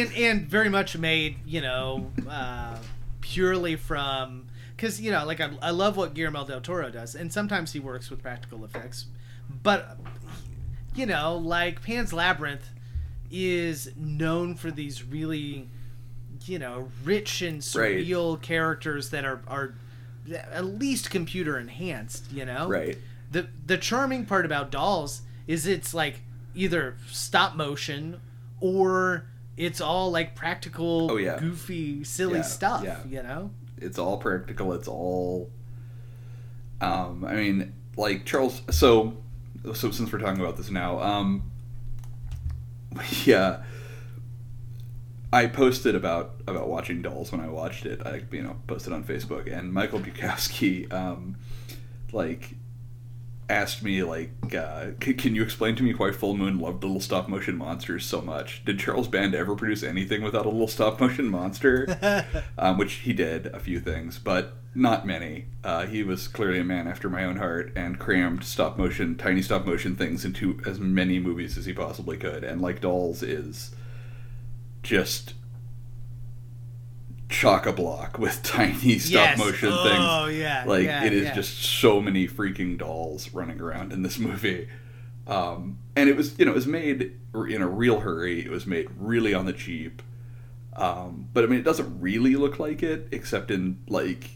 [0.00, 2.76] and and very much made you know uh,
[3.20, 7.32] purely from because you know like I, I love what Guillermo del Toro does and
[7.32, 9.06] sometimes he works with practical effects
[9.62, 9.98] but
[10.94, 12.68] you know like Pan's Labyrinth
[13.30, 15.68] is known for these really
[16.46, 17.96] you know rich and Right.
[17.98, 19.74] surreal characters that are are
[20.32, 22.96] at least computer enhanced you know right.
[23.30, 26.20] the the charming part about dolls is it's like
[26.54, 28.20] either stop motion
[28.60, 29.26] or
[29.56, 31.38] it's all like practical Oh, yeah.
[31.38, 32.98] goofy silly Yeah, stuff yeah.
[33.08, 34.72] you know It's all practical.
[34.74, 35.50] It's all.
[36.80, 38.62] Um, I mean, like Charles.
[38.70, 39.16] So,
[39.74, 41.50] so since we're talking about this now, um,
[43.24, 43.62] yeah,
[45.32, 48.04] I posted about about watching Dolls when I watched it.
[48.06, 51.36] I you know posted on Facebook, and Michael Bukowski, um,
[52.12, 52.54] like
[53.52, 57.00] asked me like, uh, c- can you explain to me why Full Moon loved little
[57.00, 58.64] stop motion monsters so much?
[58.64, 62.24] Did Charles Band ever produce anything without a little stop motion monster?
[62.58, 65.46] um, which he did a few things, but not many.
[65.62, 69.42] Uh, he was clearly a man after my own heart and crammed stop motion, tiny
[69.42, 72.42] stop motion things into as many movies as he possibly could.
[72.42, 73.74] And like Dolls is
[74.82, 75.34] just
[77.32, 79.38] chock a block with tiny stop Yes.
[79.38, 80.38] motion Oh, things.
[80.38, 81.34] yeah, like yeah, it is yeah.
[81.34, 84.68] just so many freaking dolls running around in this movie.
[85.26, 88.44] Um, and it was you know it was made in a real hurry.
[88.44, 90.02] It was made really on the cheap.
[90.74, 94.30] Um, but I mean, it doesn't really look like it, except in like,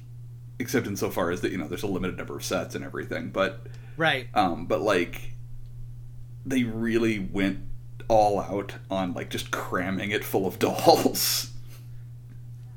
[0.58, 3.30] except insofar as that you know there's a limited number of sets and everything.
[3.30, 4.26] But Right.
[4.34, 5.32] um, but like,
[6.44, 7.60] they really went
[8.08, 11.50] all out on like just cramming it full of dolls.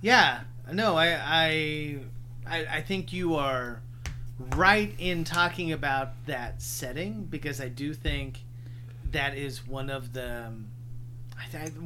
[0.01, 1.99] Yeah, no, I,
[2.47, 3.81] I, I, think you are
[4.55, 8.39] right in talking about that setting because I do think
[9.12, 10.67] that is one of the um,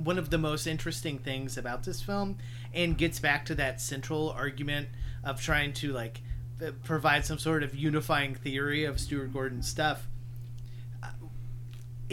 [0.04, 2.38] one of the most interesting things about this film,
[2.74, 4.90] and gets back to that central argument
[5.24, 6.22] of trying to like
[6.64, 10.08] uh, provide some sort of unifying theory of Stuart Gordon's stuff.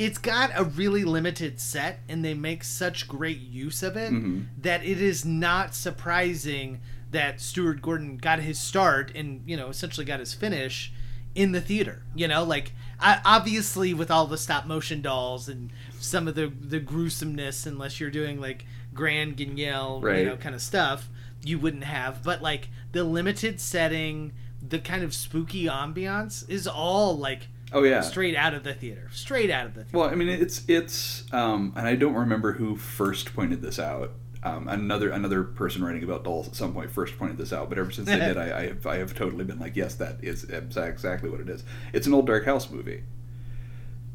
[0.00, 4.42] It's got a really limited set, and they make such great use of it mm-hmm.
[4.58, 10.06] that it is not surprising that Stuart Gordon got his start and you know essentially
[10.06, 10.92] got his finish
[11.34, 12.02] in the theater.
[12.14, 16.46] You know, like I, obviously with all the stop motion dolls and some of the
[16.48, 21.08] the gruesomeness, unless you're doing like Grand Guignol, you know, kind of stuff,
[21.42, 22.22] you wouldn't have.
[22.22, 24.32] But like the limited setting,
[24.66, 28.00] the kind of spooky ambiance is all like Oh yeah.
[28.00, 29.98] straight out of the theater, straight out of the theater.
[29.98, 34.12] Well, I mean, it's it's, um, and I don't remember who first pointed this out.
[34.42, 37.78] Um, another another person writing about dolls at some point first pointed this out, but
[37.78, 40.44] ever since they did, I, I have I have totally been like, yes, that is
[40.44, 41.62] exactly what it is.
[41.92, 43.02] It's an old dark house movie.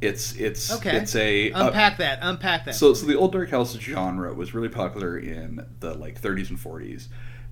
[0.01, 0.97] It's it's Okay.
[0.97, 2.75] it's a uh, unpack that, unpack that.
[2.75, 6.59] so, so the old dark house genre was really popular in the like 30s and
[6.59, 7.07] 40s,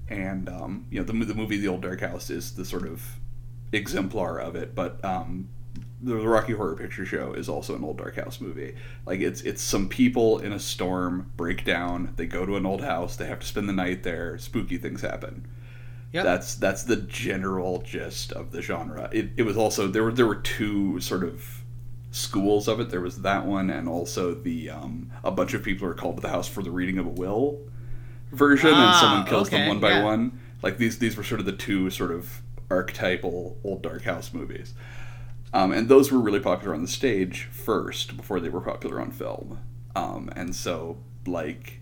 [0.10, 3.20] and um, you know the the movie The Old Dark House is the sort of
[3.72, 4.76] exemplar of it.
[4.76, 5.48] But um,
[6.04, 8.76] the Rocky Horror Picture Show is also an old dark house movie.
[9.06, 12.14] Like it's it's some people in a storm break down.
[12.18, 13.16] They go to an old house.
[13.16, 14.38] They have to spend the night there.
[14.38, 15.48] Spooky things happen.
[16.12, 16.24] Yep.
[16.26, 19.10] That's that's the general gist of the genre.
[19.12, 21.64] It, it was also there were there were two sort of
[22.12, 22.90] schools of it.
[22.92, 26.22] There was that one, and also the um, a bunch of people are called to
[26.22, 27.60] the house for the reading of a will
[28.32, 30.04] version, and Ah, someone kills okay, them one by yeah.
[30.04, 30.40] one.
[30.62, 34.74] Like these these were sort of the two sort of archetypal old dark house movies.
[35.54, 39.12] Um, and those were really popular on the stage first before they were popular on
[39.12, 39.60] film.
[39.96, 41.80] Um, and so like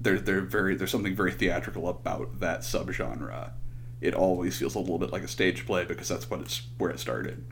[0.00, 3.52] they're they're very there's something very theatrical about that subgenre.
[4.00, 6.90] It always feels a little bit like a stage play because that's what it's where
[6.90, 7.44] it started.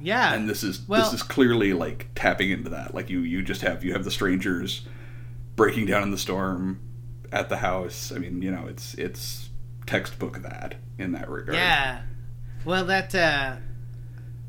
[0.00, 2.94] yeah, And this is well, this is clearly like tapping into that.
[2.94, 4.86] Like you you just have you have the strangers
[5.56, 6.80] breaking down in the storm
[7.32, 8.12] at the house.
[8.14, 9.50] I mean, you know, it's it's
[9.86, 11.56] textbook that in that regard.
[11.56, 12.02] Yeah.
[12.64, 13.56] Well, that uh,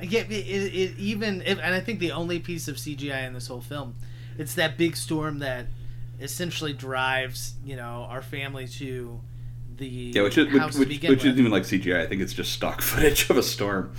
[0.02, 3.48] yeah, it, it, even if, and I think the only piece of CGI in this
[3.48, 3.96] whole film,
[4.38, 5.68] it's that big storm that
[6.20, 9.20] essentially drives you know our family to
[9.78, 12.02] the Yeah, which is which, which, which isn't even like CGI.
[12.02, 13.94] I think it's just stock footage of a storm.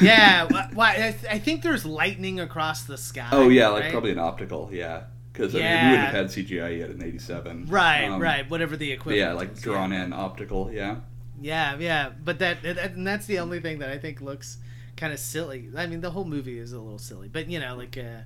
[0.00, 3.28] yeah, why I, I think there's lightning across the sky.
[3.32, 4.70] oh yeah, like probably an optical.
[4.72, 7.66] Yeah, because I mean, we wouldn't have had CGI yet in '87.
[7.68, 8.48] Right, Um, right.
[8.48, 9.18] Whatever the equivalent.
[9.18, 10.70] yeah, like drawn in optical.
[10.72, 10.96] Yeah.
[11.40, 14.58] Yeah, yeah, but that, that and that's the only thing that I think looks
[15.02, 15.68] kind of silly.
[15.76, 18.20] I mean, the whole movie is a little silly, but you know, like uh,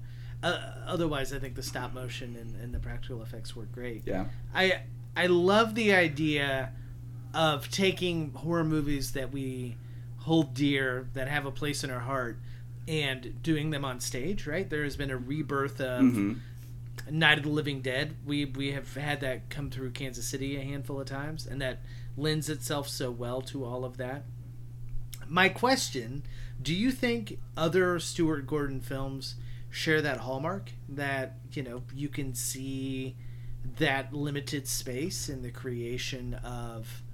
[0.47, 4.03] uh, otherwise, I think the stop motion and, and the practical effects work great.
[4.05, 4.27] Yeah.
[4.55, 4.83] I
[5.17, 6.73] I love the idea
[7.33, 9.79] of taking horror movies that we
[10.19, 12.39] hold dear, that have a place in our heart,
[12.87, 14.47] and doing them on stage.
[14.47, 14.69] Right?
[14.69, 16.03] There has been a rebirth of.
[16.03, 16.41] Mhm.
[17.11, 18.17] Night of the Living Dead.
[18.27, 21.79] We we have had that come through Kansas City a handful of times, and that
[22.17, 24.25] lends itself so well to all of that.
[25.29, 26.23] My question:
[26.67, 29.37] Do you think other Stuart Gordon films
[29.71, 33.15] share that hallmark that you know you can see
[33.79, 37.05] that limited space in the creation of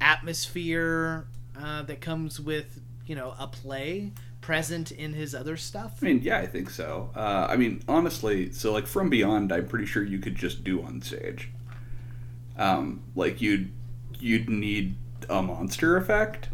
[0.00, 1.26] atmosphere
[1.60, 5.98] uh, that comes with you know a play present in his other stuff?
[6.00, 7.10] I mean, yeah, I think so.
[7.16, 10.80] Uh, I mean, honestly, so like From Beyond, I'm pretty sure you could just do
[10.80, 11.50] on stage.
[12.56, 13.72] Um, like you'd
[14.20, 14.94] you'd need
[15.28, 16.50] a monster effect,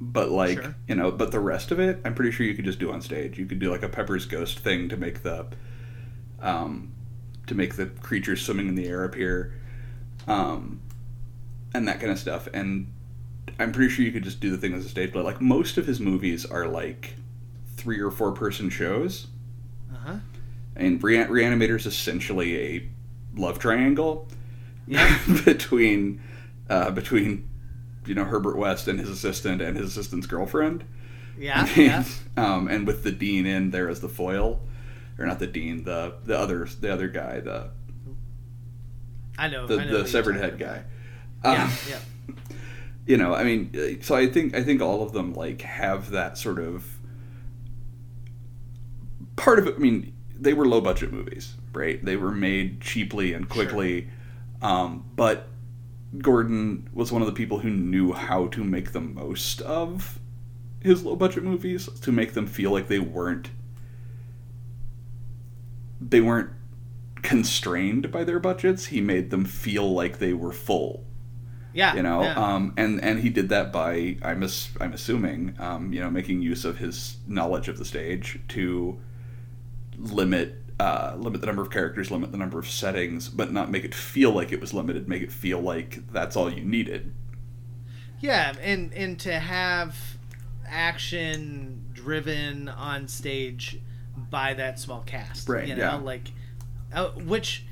[0.00, 0.74] but like Sure.
[0.86, 3.00] you know, but the rest of it, I'm pretty sure you could just do on
[3.00, 3.38] stage.
[3.38, 5.46] You could do like a Pepper's Ghost thing to make the
[6.40, 6.92] um,
[7.46, 9.54] to make the creatures swimming in the air appear,
[10.26, 10.80] um,
[11.74, 12.48] and that kind of stuff.
[12.52, 12.92] And
[13.58, 15.22] I'm pretty sure you could just do the thing as a stage play.
[15.22, 17.14] Like most of his movies are like
[17.76, 19.26] three or four person shows.
[19.92, 20.16] Uh huh.
[20.76, 22.88] And Re- Reanimator's essentially a
[23.34, 24.28] love triangle
[24.86, 25.18] Yeah.
[25.44, 26.20] between
[26.70, 27.48] uh, between
[28.08, 30.84] you know Herbert West and his assistant and his assistant's girlfriend.
[31.38, 31.68] Yeah.
[31.76, 32.04] Yeah.
[32.36, 34.60] um, and with the dean in there as the foil,
[35.18, 37.70] or not the dean, the the other the other guy, the
[39.38, 40.82] I know the, I know the severed head guy.
[41.44, 42.34] Um, Yeah, yeah.
[43.06, 46.10] you know i mean uh, so i think i think all of them like have
[46.10, 46.84] that sort of
[49.36, 53.32] part of it i mean they were low budget movies right they were made cheaply
[53.32, 54.08] and quickly
[54.60, 55.48] um, but
[56.16, 60.18] gordon was one of the people who knew how to make the most of
[60.80, 63.50] his low budget movies to make them feel like they weren't
[66.00, 66.50] they weren't
[67.22, 71.04] constrained by their budgets he made them feel like they were full
[71.74, 72.34] Yeah, you know yeah.
[72.34, 76.40] um, and and he did that by i'm ass- i'm assuming um, you know making
[76.42, 78.98] use of his knowledge of the stage to
[79.98, 83.84] limit uh, limit the number of characters limit the number of settings but not make
[83.84, 87.12] it feel like it was limited make it feel like that's all you needed
[88.20, 89.96] Yeah, and and to have
[90.66, 93.78] action driven on stage
[94.30, 95.94] by that small cast, Right, You know, yeah.
[95.96, 96.32] like,
[96.92, 97.64] uh, which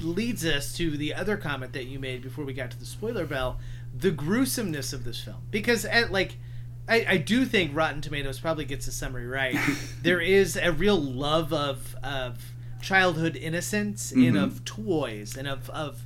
[0.00, 3.26] leads us to the other comment that you made before we got to the spoiler
[3.26, 3.58] bell:
[3.96, 5.42] the gruesomeness of this film.
[5.50, 6.36] Because, at, like,
[6.88, 9.56] I, I do think Rotten Tomatoes probably gets the summary right.
[10.02, 12.38] there is a real love of of
[12.82, 14.42] childhood innocence and Mhm.
[14.42, 16.02] of toys and of of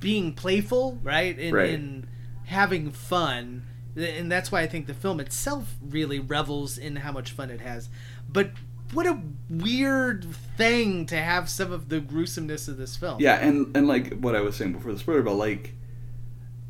[0.00, 1.38] being playful, right?
[1.38, 1.74] And, Right.
[1.74, 2.06] and
[2.46, 3.62] having fun.
[3.96, 7.60] And that's why I think the film itself really revels in how much fun it
[7.60, 7.88] has.
[8.30, 8.50] But
[8.92, 13.20] what a weird thing to have some of the gruesomeness of this film.
[13.20, 15.74] yeah and and like what i was saying before the spoiler bell like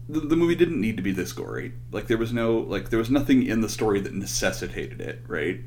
[0.08, 1.72] the, the movie didn't need to be this gory.
[1.90, 5.60] Like there was no like there was nothing in the story that necessitated it right?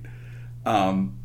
[0.66, 1.18] Um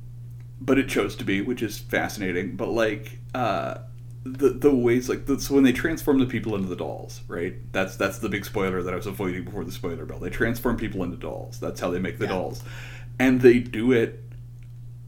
[0.60, 2.56] but it chose to be which is fascinating.
[2.56, 3.78] But like uh
[4.24, 7.54] the the ways like the, so when they transform the people into the dolls right?
[7.72, 10.18] That's that's the big spoiler that i was avoiding before the spoiler bell.
[10.18, 11.60] They transform people into dolls.
[11.60, 12.30] That's how they make the Yeah.
[12.32, 12.62] dolls.
[13.18, 14.22] And they do it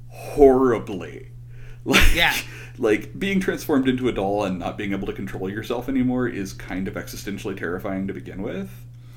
[0.09, 1.31] horribly.
[1.85, 2.35] Like Yeah.
[2.79, 6.53] Like being transformed into a doll and not being able to control yourself anymore is
[6.53, 8.71] kind of existentially terrifying to begin with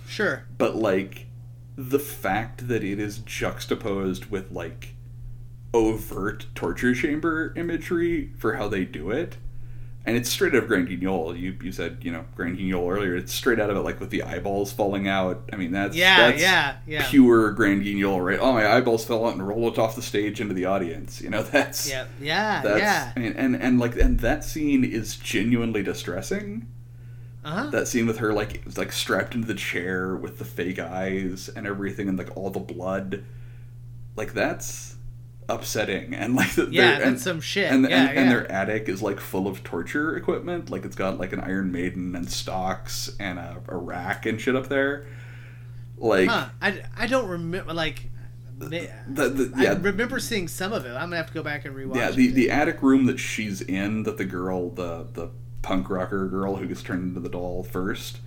[0.08, 0.44] Sure.
[0.58, 1.28] but like
[1.76, 4.96] the fact that it is juxtaposed with like
[5.74, 9.38] overt torture chamber imagery for how they do it
[10.06, 11.36] and it's straight out of Grand Guignol.
[11.38, 13.16] You you said you know Grand Guignol earlier.
[13.16, 15.50] It's straight out of it, like with the eyeballs falling out.
[15.54, 17.08] I mean that's Yeah, that's yeah, yeah.
[17.10, 18.40] pure Grand Guignol, right?
[18.40, 21.22] Oh, my eyeballs fell out and rolled off the stage into the audience.
[21.22, 22.06] You know that's Yeah.
[22.22, 22.62] Yeah.
[22.64, 23.12] that's yeah.
[23.16, 26.68] I mean, and and like and that scene is genuinely distressing
[27.44, 27.70] Uh-huh.
[27.70, 31.68] that scene with her like like strapped into the chair with the fake eyes and
[31.68, 33.24] everything and like all the blood
[34.16, 34.89] like that's
[35.50, 37.72] upsetting and like the, Yeah, their- and, some shit.
[37.72, 41.20] and, Yeah, and, and their attic is like full of torture equipment like it's got
[41.20, 45.06] like an iron maiden and stocks and a, a rack and shit up there
[45.98, 46.50] like Huh.
[46.62, 48.06] I, I don't remember like
[48.58, 50.90] ma- the, the, I remember seeing some of it.
[50.92, 51.96] I'm gonna have to go back and rewatch.
[51.96, 52.16] yeah it.
[52.16, 55.32] the, the attic room that she's in that the girl the the
[55.62, 58.20] punk rocker girl who gets turned into the doll first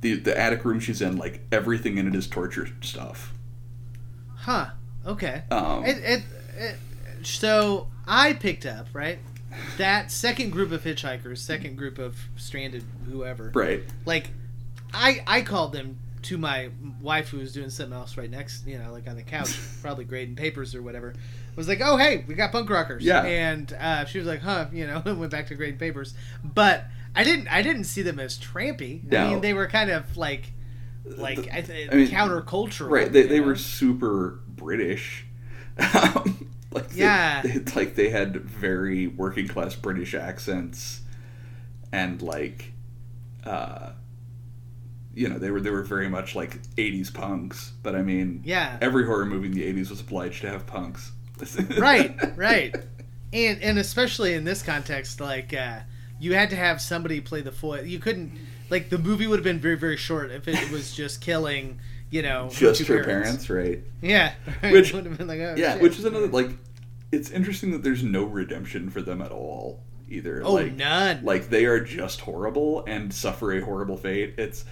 [0.00, 3.32] the the attic room she's in like everything in it is torture stuff
[4.36, 4.66] Huh.
[5.06, 5.42] Okay.
[5.50, 6.22] Um, it, it,
[7.22, 9.18] so I picked up right
[9.76, 13.50] that second group of hitchhikers, second group of stranded whoever.
[13.54, 14.30] right Like,
[14.92, 18.78] I I called them to my wife who was doing something else right next, you
[18.78, 21.14] know, like on the couch, probably grading papers or whatever.
[21.16, 23.04] I Was like, oh hey, we got punk rockers.
[23.04, 23.22] Yeah.
[23.24, 26.14] And uh, she was like, huh, you know, and went back to grading papers.
[26.44, 26.84] But
[27.14, 29.12] I didn't I didn't see them as trampy.
[29.12, 30.52] I mean, they were kind of like
[31.04, 32.90] like I th- I mean, countercultural.
[32.90, 33.46] right they, they know?
[33.46, 35.24] were super british
[36.72, 37.42] like they, Yeah.
[37.44, 41.00] they, like they had very working class british accents
[41.92, 42.72] and like
[43.44, 43.90] uh
[45.14, 48.78] you know they were they were very much like 80s punks but i mean Yeah.
[48.80, 51.12] every horror movie in the 80s was obliged to have punks
[51.78, 52.74] right, right,
[53.32, 55.78] and and especially in this context, like uh,
[56.18, 57.84] you had to have somebody play the foil.
[57.84, 58.32] You couldn't
[58.70, 61.78] like the movie would have been very very short if it was just killing,
[62.10, 64.32] you know, just her parents right Yeah,
[64.62, 64.72] right.
[64.72, 65.82] Which- would have been like, oh, yeah shit.
[65.82, 66.50] which is another like
[67.12, 71.22] it's interesting that there's no redemption for them at all either oh like none.
[71.24, 74.64] like they are just horrible and suffer a horrible fate it's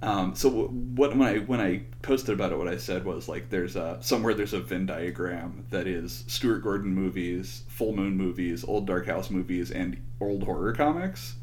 [0.00, 3.50] um, so what when I when I posted about it, what I said was like
[3.50, 8.64] there's a somewhere there's a Venn diagram that is Stuart Gordon movies, Full Moon movies,
[8.64, 11.34] Old Dark House movies, and old horror comics,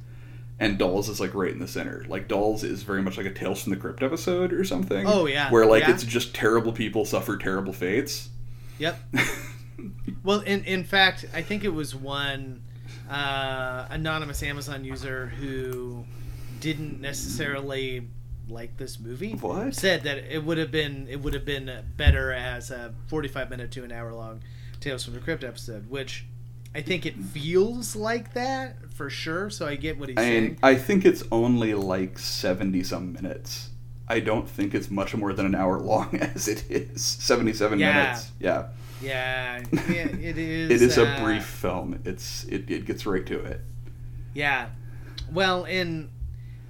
[0.60, 2.06] and Dolls is like right in the center.
[2.08, 5.06] Like Dolls is very much like a Tales from the Crypt episode or something.
[5.08, 5.50] Oh, yeah.
[5.52, 5.92] where like Yeah.
[5.92, 8.30] it's just terrible people suffer terrible fates.
[8.80, 9.00] Yep.
[10.24, 12.62] well, in in fact, I think it was one
[13.10, 16.06] uh, anonymous Amazon user who
[16.60, 18.08] didn't necessarily
[18.48, 19.34] like this movie.
[19.34, 19.74] What?
[19.76, 23.72] said that it would have been it would have been better as a forty-five minute
[23.72, 24.42] to an hour long
[24.80, 26.26] Tales from the Crypt episode, which
[26.74, 30.44] I think it feels like that for sure, so I get what he's I saying.
[30.44, 33.70] mean, I think it's only like seventy some minutes.
[34.08, 37.04] I don't think it's much more than an hour long as it is.
[37.04, 37.94] Seventy-seven Yeah.
[38.04, 38.32] minutes.
[38.40, 38.68] Yeah,
[39.02, 40.70] Yeah, it is.
[40.72, 42.00] it is a uh, brief film.
[42.06, 43.62] It's it, it gets right to it.
[44.34, 44.70] Yeah.
[45.32, 46.10] Well, and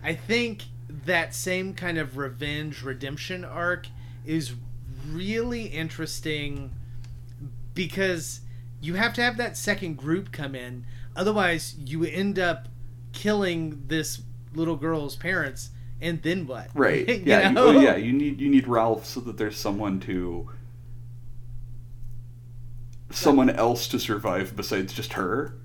[0.03, 0.63] I think
[1.05, 3.87] that same kind of revenge redemption arc
[4.25, 4.53] is
[5.11, 6.71] really interesting
[7.73, 8.41] because
[8.81, 10.85] you have to have that second group come in.
[11.15, 12.67] Otherwise, you end up
[13.13, 14.21] killing this
[14.53, 15.69] little girl's parents,
[16.01, 16.69] and then what?
[16.75, 17.07] Right.
[17.07, 17.51] You yeah.
[17.51, 17.95] You, oh, yeah.
[17.95, 20.49] You need you need Ralph so that there's someone to
[23.11, 25.55] someone else to survive besides just her.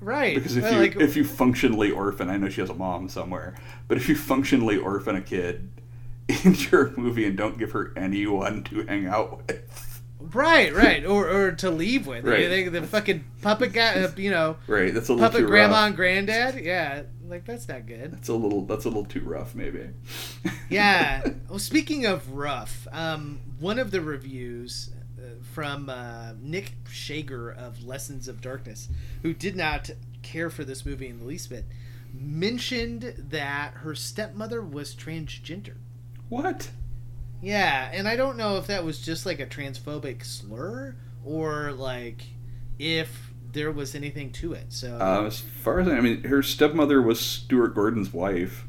[0.00, 0.34] Right.
[0.34, 3.08] Because if Well, you like, if you functionally orphan, I know she has a mom
[3.08, 3.54] somewhere,
[3.88, 5.70] but if you functionally orphan a kid
[6.44, 9.85] in your movie and don't give her anyone to hang out with,
[10.36, 12.24] right, right, or or to leave with.
[12.24, 12.70] Right.
[12.70, 14.92] The fucking puppet guy, uh, you know, right?
[14.92, 15.86] That's a little puppet too grandma rough.
[15.88, 16.64] and granddad.
[16.64, 18.12] Yeah, like that's not good.
[18.12, 19.90] That's a little that's a little too rough, maybe.
[20.70, 21.22] Yeah.
[21.48, 27.84] Well, speaking of rough, um, one of the reviews uh, from uh, Nick Schager of
[27.84, 28.88] Lessons of Darkness,
[29.22, 29.90] who did not
[30.22, 31.64] care for this movie in the least bit,
[32.12, 35.76] mentioned that her stepmother was transgender.
[36.28, 36.70] what?
[37.42, 42.22] Yeah, and I don't know if that was just like a transphobic slur or like
[42.78, 44.66] if there was anything to it.
[44.70, 48.66] So, Uh, as far as I, I mean, her stepmother was Stuart Gordon's wife.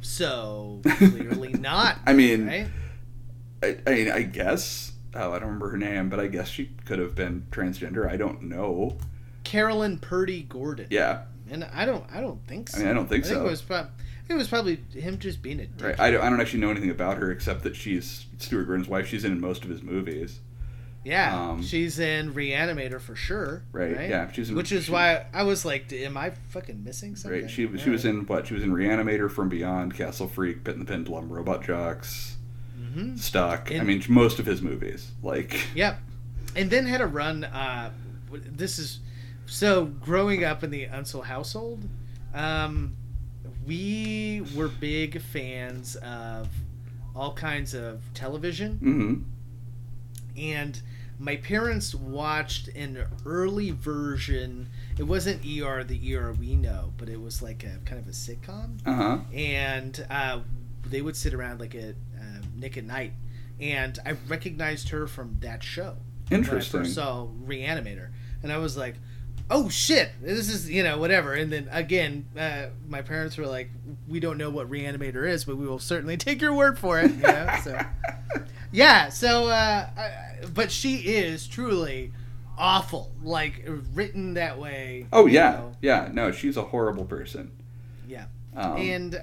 [0.00, 1.98] so clearly not.
[2.06, 2.68] I mean, right?
[3.62, 4.92] I, I mean, I guess.
[5.14, 8.10] Oh, I don't remember her name, but I guess she could have been transgender.
[8.10, 8.96] I don't know.
[9.44, 10.86] Carolyn Purdy Gordon.
[10.90, 12.78] Yeah, And I don't, I don't think so.
[12.78, 13.44] I mean, I don't think I think so.
[13.46, 13.98] it was, prob- I think
[14.32, 15.86] it was probably him just being a dick.
[15.86, 16.00] right.
[16.00, 19.06] I don't, I don't actually know anything about her except that she's Stuart Gordon's wife.
[19.06, 20.40] She's in most of his movies.
[21.04, 23.64] Yeah, Um, she's in Reanimator for sure.
[23.72, 27.16] Right, yeah, she's in- Which is she- why I was like, am I fucking missing
[27.16, 27.42] something?
[27.42, 27.50] Right.
[27.50, 28.46] She she was in what?
[28.46, 32.36] She was in Reanimator, From Beyond, Castle Freak, Pit and the Pendulum, Robot Jox,
[32.80, 33.18] Mhm.
[33.18, 33.72] Stuck.
[33.72, 35.10] I mean, most of his movies.
[35.24, 35.98] Like, Yep.
[36.54, 37.44] And then had a run.
[37.44, 37.90] Uh,
[38.30, 39.00] this is
[39.46, 41.88] so growing up in the Unsel household.
[42.32, 42.94] Um,
[43.66, 46.48] we were big fans of
[47.14, 48.78] all kinds of television.
[48.78, 49.14] hmm
[50.36, 50.80] and
[51.18, 54.68] my parents watched an early version.
[54.98, 58.12] It wasn't ER, the ER we know, but it was like a kind of a
[58.12, 59.18] sitcom, uh huh.
[59.32, 60.40] and uh,
[60.86, 63.12] they would sit around like at uh, Nick at Night,
[63.60, 65.96] and I recognized her from that show.
[66.28, 66.80] When I Interesting.
[66.80, 68.08] first saw Reanimator,
[68.42, 68.94] and I was like,
[69.52, 73.70] "Oh shit, this is you know whatever." And then again, uh, my parents were like,
[74.08, 77.10] "We don't know what Reanimator is, but we will certainly take your word for it."
[77.12, 77.78] You know, so
[78.72, 79.08] yeah.
[79.10, 82.12] So, uh, I, but she is truly
[82.58, 85.06] awful, like written that way.
[85.12, 85.72] Oh yeah, know.
[85.82, 86.08] yeah.
[86.12, 87.52] No, she's a horrible person.
[88.08, 88.24] yeah.
[88.56, 89.22] Um, and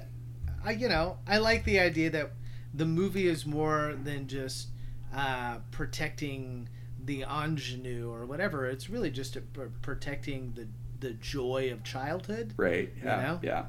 [0.64, 2.32] I, you know, I like the idea that
[2.74, 4.68] the movie is more than just
[5.14, 6.68] uh, protecting
[7.04, 8.66] the ingenue or whatever.
[8.66, 9.40] It's really just a,
[9.82, 10.66] protecting the
[11.00, 12.90] the joy of childhood right.
[13.02, 13.16] Yeah.
[13.22, 13.40] know?
[13.42, 13.64] Yeah.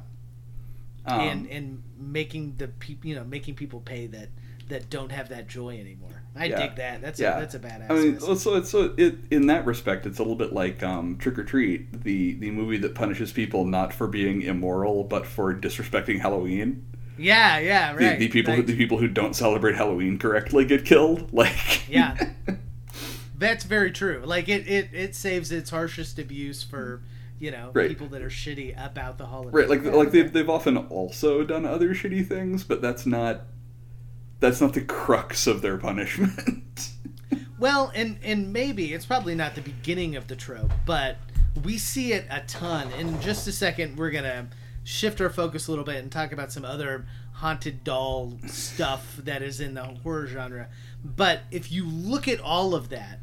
[1.05, 4.29] Um, and and making the people, you know, making people pay that
[4.67, 6.21] that don't have that joy anymore.
[6.35, 6.57] I Yeah.
[6.67, 7.01] dig that.
[7.01, 7.89] That's yeah, a, that's a badass.
[7.89, 8.37] I mean, message.
[8.39, 11.43] so it's so it, in that respect, it's a little bit like um, Trick or
[11.43, 16.85] Treat, the the movie that punishes people not for being immoral but for disrespecting Halloween.
[17.17, 18.19] yeah, yeah, right.
[18.19, 21.31] the people Like, the people who don't celebrate Halloween correctly get killed.
[21.33, 22.15] Like Yeah.
[23.41, 24.21] That's very true.
[24.23, 27.01] Like it, it, it saves its harshest abuse for
[27.39, 27.89] you know Right.
[27.89, 29.49] people that are shitty about the holiday.
[29.51, 33.41] Right, like like they've they've often also done other shitty things, but that's not
[34.39, 36.91] that's not the crux of their punishment.
[37.59, 41.17] Well, and and maybe it's probably not the beginning of the trope, but
[41.63, 42.91] we see it a ton.
[42.93, 44.47] In just a second, we're gonna
[44.83, 49.43] shift our focus a little bit and talk about some other haunted doll stuff that
[49.43, 50.69] is in the horror genre.
[51.05, 53.19] But if you look at all of that,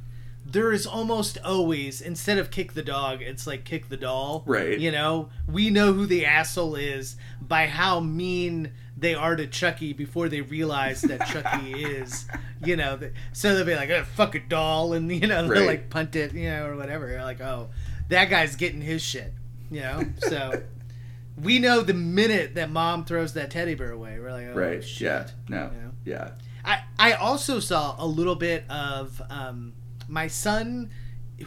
[0.51, 4.45] there is almost always instead of kick the dog, it's like kick the doll.
[4.47, 4.79] Right.
[4.79, 9.93] You know, we know who the asshole is by how mean they are to Chucky
[9.93, 12.27] before they realize that Chucky is,
[12.65, 12.99] you know,
[13.33, 15.67] so they'll be like, oh, fuck a doll, and, you know, they'll Right.
[15.67, 17.09] like punt it, you know, or whatever.
[17.09, 17.69] You're like, oh,
[18.09, 19.33] that guy's getting his shit,
[19.71, 20.03] you know?
[20.19, 20.63] So
[21.43, 24.83] we know the minute that mom throws that teddy bear away, we're like, oh, right.
[24.83, 25.05] shit.
[25.05, 25.27] Yeah.
[25.49, 25.71] No.
[25.75, 25.91] You know?
[26.07, 26.31] Yeah.
[26.65, 29.75] I, I also saw a little bit of um,
[30.09, 30.91] my son,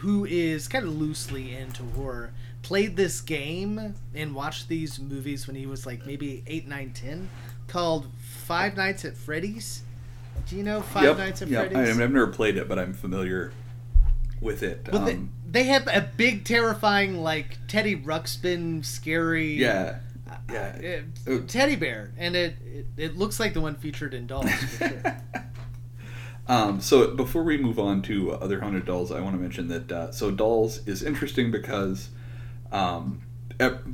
[0.00, 2.32] who is kind of loosely into horror,
[2.62, 7.28] played this game and watched these movies when he was like maybe 8, 9, 10,
[7.68, 8.06] called
[8.46, 9.82] Five Nights at Freddy's.
[10.48, 11.18] Do you know Five yep.
[11.18, 11.70] Nights at yep.
[11.70, 11.90] Freddy's?
[11.90, 13.52] I, mean, I've never played it, but I'm familiar
[14.40, 14.88] with it.
[14.90, 19.98] Well, um, they have a big, terrifying, like Teddy Ruxpin, scary, Yeah,
[20.50, 21.00] yeah.
[21.26, 21.40] uh, Oh.
[21.40, 24.50] teddy bear, and it, it it looks like the one featured in Dolls.
[24.50, 25.02] For sure.
[26.48, 29.92] Um, so before we move on to other haunted dolls, I want to mention that
[29.92, 32.10] uh, so Dolls is interesting because
[32.72, 33.22] um,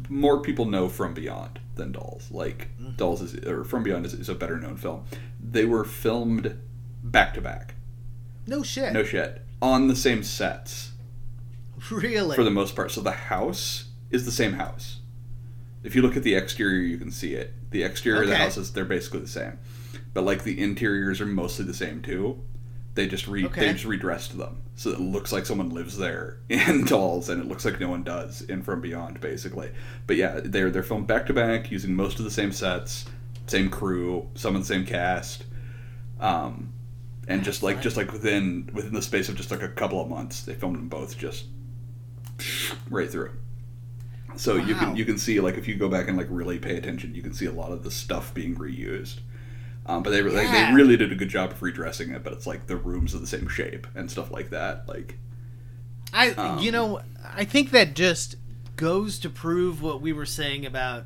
[0.09, 2.31] more people know From Beyond than Dolls.
[2.31, 5.05] Like Dolls is or From Beyond is, is a better known film.
[5.39, 6.59] They were filmed
[7.03, 7.75] back to back.
[8.47, 8.93] No shit.
[8.95, 10.93] No shit on the same sets
[11.91, 12.37] really.
[12.37, 12.91] for the most part.
[12.91, 15.01] So the house is the same house.
[15.83, 17.55] If you look at the exterior, you can see it.
[17.71, 19.59] The exterior of the houses, they're basically the same,
[20.19, 22.43] but like the interiors are mostly the same too.
[22.97, 23.61] They just re Okay.
[23.61, 27.47] they just redressed them so it looks like someone lives there in Dolls, and it
[27.47, 29.71] looks like no one does in From Beyond, basically.
[30.09, 33.05] But yeah, they're they're filmed back to back using most of the same sets,
[33.47, 35.45] same crew, some of the same cast,
[36.19, 36.73] um,
[37.29, 40.09] and just like just like within within the space of just like a couple of
[40.09, 41.45] months, they filmed them both just
[42.91, 43.31] right through.
[44.35, 46.77] So you can you can see like if you go back and like really pay
[46.77, 49.21] attention, you can see a lot of the stuff being reused.
[49.89, 50.69] Um, but they, Yeah.
[50.71, 52.23] they really did a good job of redressing it.
[52.23, 54.87] But it's like the rooms are the same shape and stuff like that.
[54.89, 55.19] Like
[56.13, 57.01] I Um, you know
[57.35, 58.37] I think that just
[58.77, 61.05] goes to prove what we were saying about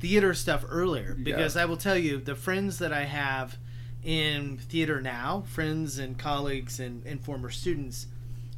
[0.00, 1.62] theater stuff earlier because Yeah.
[1.62, 3.56] I will tell you the friends that I have
[4.04, 8.06] in theater now, friends and colleagues and, and former students,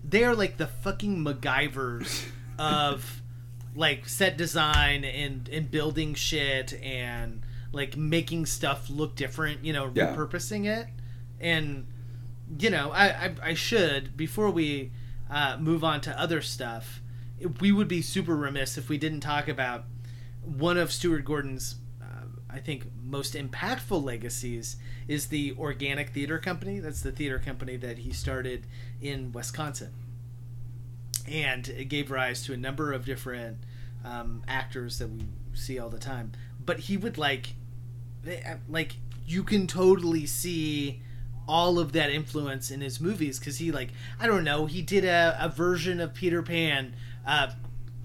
[0.05, 2.25] they are like the fucking MacGyvers
[2.59, 3.23] of
[3.75, 7.41] like set design and and building shit and
[7.73, 10.14] like making stuff look different, you know, Yeah.
[10.16, 10.87] repurposing it.
[11.41, 11.87] And
[12.59, 14.91] you know, I, I, I should before we
[15.31, 17.01] uh, move on to other stuff.
[17.61, 19.85] We would be super remiss if we didn't talk about
[20.43, 26.81] one of Stuart Gordon's, uh, I think, most impactful legacies is the Organic Theater Company.
[26.81, 28.66] That's the theater company that he started
[29.01, 29.93] in Wisconsin,
[31.29, 33.59] and it gave rise to a number of different
[34.05, 36.33] um, actors that we see all the time.
[36.64, 37.55] But he would like,
[38.68, 38.97] like
[39.27, 41.01] you can totally see
[41.49, 43.91] all of that influence in his movies because he like
[44.21, 46.95] I don't know he did a, a version of Peter Pan,
[47.27, 47.49] uh,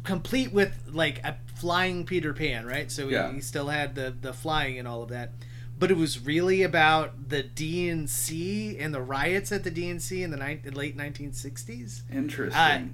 [0.03, 2.91] complete with like a flying Peter Pan, right?
[2.91, 3.29] So Yeah.
[3.29, 5.31] he, he still had the the flying and all of that.
[5.77, 10.37] But it was really about the DNC and the riots at the DNC in the
[10.37, 12.55] ni- late 1960s interesting.
[12.57, 12.85] Uh,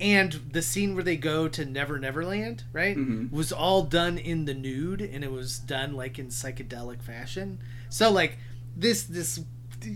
[0.00, 3.30] and the scene where they go to Never Neverland, right, Mhm.
[3.30, 7.58] was all done in the nude, and it was done like in psychedelic fashion.
[7.88, 8.38] So like
[8.76, 9.40] this this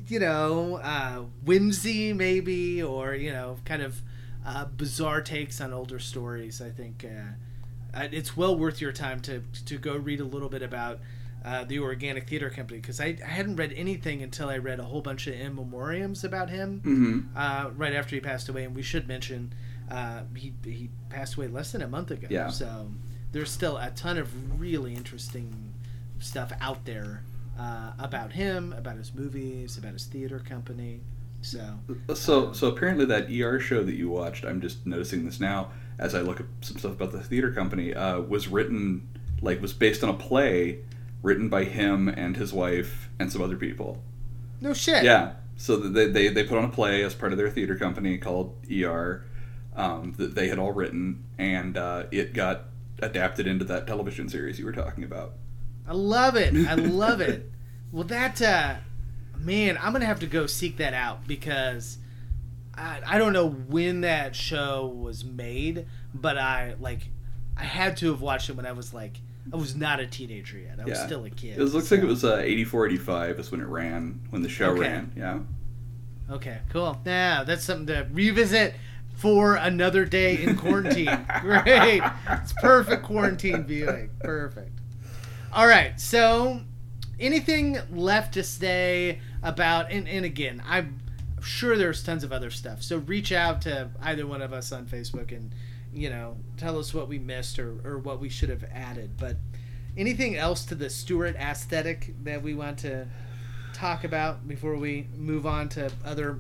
[0.07, 4.03] you know uh, whimsy maybe, or you know kind of
[4.47, 6.61] uh, bizarre takes on older stories.
[6.63, 10.49] I think uh, uh, it's well worth your time to to go read a little
[10.49, 11.01] bit about.
[11.45, 14.83] Uh, the Organic Theater Company, because I, I hadn't read anything until I read a
[14.83, 18.75] whole bunch of in memoriams about him hmm uh, right after he passed away, and
[18.75, 19.53] we should mention
[19.91, 22.27] uh, he he passed away less than a month ago.
[22.31, 22.49] Yeah.
[22.49, 22.89] So
[23.33, 25.75] there's still a ton of really interesting
[26.19, 27.25] stuff out there
[27.59, 31.01] uh, about him, about his movies, about his theater company.
[31.41, 31.79] So
[32.15, 36.15] So, so apparently that ER show that you watched, I'm just noticing this now as
[36.15, 39.09] I look at some stuff about the theater company, uh, was written
[39.41, 40.81] like was based on a play
[41.23, 44.03] written by him and his wife and some other people.
[44.61, 45.05] no shit.
[45.05, 45.35] Yeah.
[45.57, 48.55] So they, they they put on a play as part of their theater company called
[48.71, 49.25] ER
[49.79, 52.65] um, that they had all written, and uh, it got
[53.01, 55.35] adapted into that television series you were talking about.
[55.87, 56.55] I love it.
[56.69, 57.51] I love it.
[57.91, 58.75] Well, that uh,
[59.39, 61.97] man, I'm gonna have to go seek that out because
[62.75, 67.09] I, I don't know when that show was made, but I like
[67.57, 69.17] I had to have watched it when I was like
[69.51, 70.79] I was not a teenager yet.
[70.79, 71.07] I was Yeah.
[71.07, 71.57] still a kid.
[71.57, 74.51] It was, looks like it was uh, 84, 85 is when it ran, when the
[74.51, 74.81] show Okay.
[74.81, 75.13] ran.
[75.17, 75.39] Yeah.
[76.31, 77.01] Okay, cool.
[77.07, 78.75] Now that's something to revisit
[79.19, 81.27] for another day in quarantine.
[81.41, 82.01] Great.
[82.31, 84.11] It's perfect quarantine viewing.
[84.21, 84.79] Perfect.
[85.53, 85.99] All right.
[86.01, 86.61] So,
[87.19, 91.01] anything left to say about, and, and again, I'm
[91.43, 92.81] sure there's tons of other stuff.
[92.81, 95.53] So, reach out to either one of us on Facebook and,
[95.93, 99.17] you know, tell us what we missed or, or what we should have added.
[99.19, 99.37] But
[99.97, 103.09] anything else to the Stuart aesthetic that we want to
[103.73, 106.39] talk about before we move on to other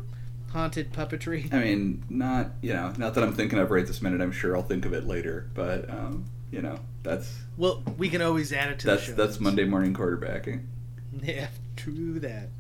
[0.53, 1.53] haunted puppetry?
[1.53, 4.21] I mean, not you know, not that I'm thinking of right this minute.
[4.21, 8.23] I'm sure I'll think of it later, but um, you know, that's Well, we can
[8.23, 9.15] always add it to that's the show.
[9.17, 10.65] that's Monday morning quarterbacking.
[11.23, 12.51] Yeah, true that.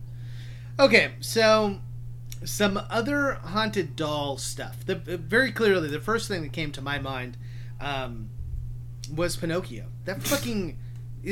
[0.80, 1.78] Okay, so
[2.44, 4.84] some other haunted doll stuff.
[4.86, 7.36] The very clearly the first thing that came to my mind
[7.80, 8.30] um,
[9.14, 9.86] was Pinocchio.
[10.06, 10.78] That fucking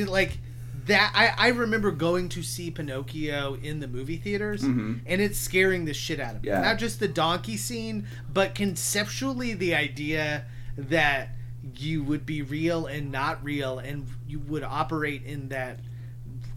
[0.07, 0.39] like
[0.87, 5.85] that I, I remember going to see Pinocchio in the movie theaters, and it's scaring
[5.85, 6.49] the shit out of me.
[6.49, 6.63] Mm-hmm.
[6.63, 6.69] Yeah.
[6.71, 10.45] Not just the donkey scene, but conceptually the idea
[10.77, 11.31] that
[11.77, 15.81] you would be real and not real, and you would operate in that.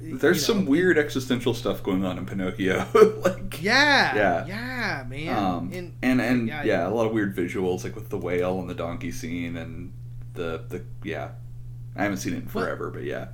[0.01, 2.85] There's you know, some weird existential stuff going on in Pinocchio.
[3.25, 4.45] like Yeah, Yeah.
[4.45, 5.35] yeah, man.
[5.37, 6.87] um, And- and and yeah, yeah, yeah.
[6.87, 9.91] a lot of weird visuals like with the whale and the donkey scene and
[10.35, 11.31] the the yeah.
[11.97, 13.29] I haven't seen it in forever, but yeah.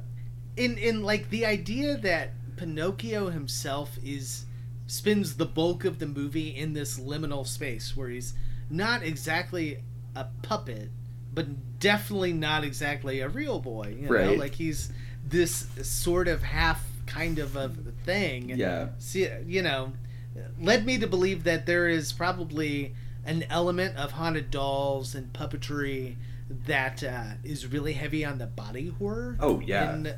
[0.58, 4.46] In in like the idea that Pinocchio himself is
[4.88, 8.34] spends the bulk of the movie in this liminal space where he's
[8.70, 9.80] not exactly
[10.16, 10.90] a puppet,
[11.34, 13.96] but definitely not exactly a real boy.
[14.00, 14.38] You know, Right.
[14.40, 14.92] like he's
[15.28, 17.70] this sort of half kind of a
[18.06, 18.52] thing.
[18.52, 18.90] And Yeah.
[19.00, 19.94] see, you know,
[20.60, 22.94] led me to believe that there is probably
[23.26, 26.16] an element of haunted dolls and puppetry
[26.68, 29.36] that uh, is really heavy on the body horror.
[29.40, 29.94] Oh, yeah.
[29.94, 30.16] and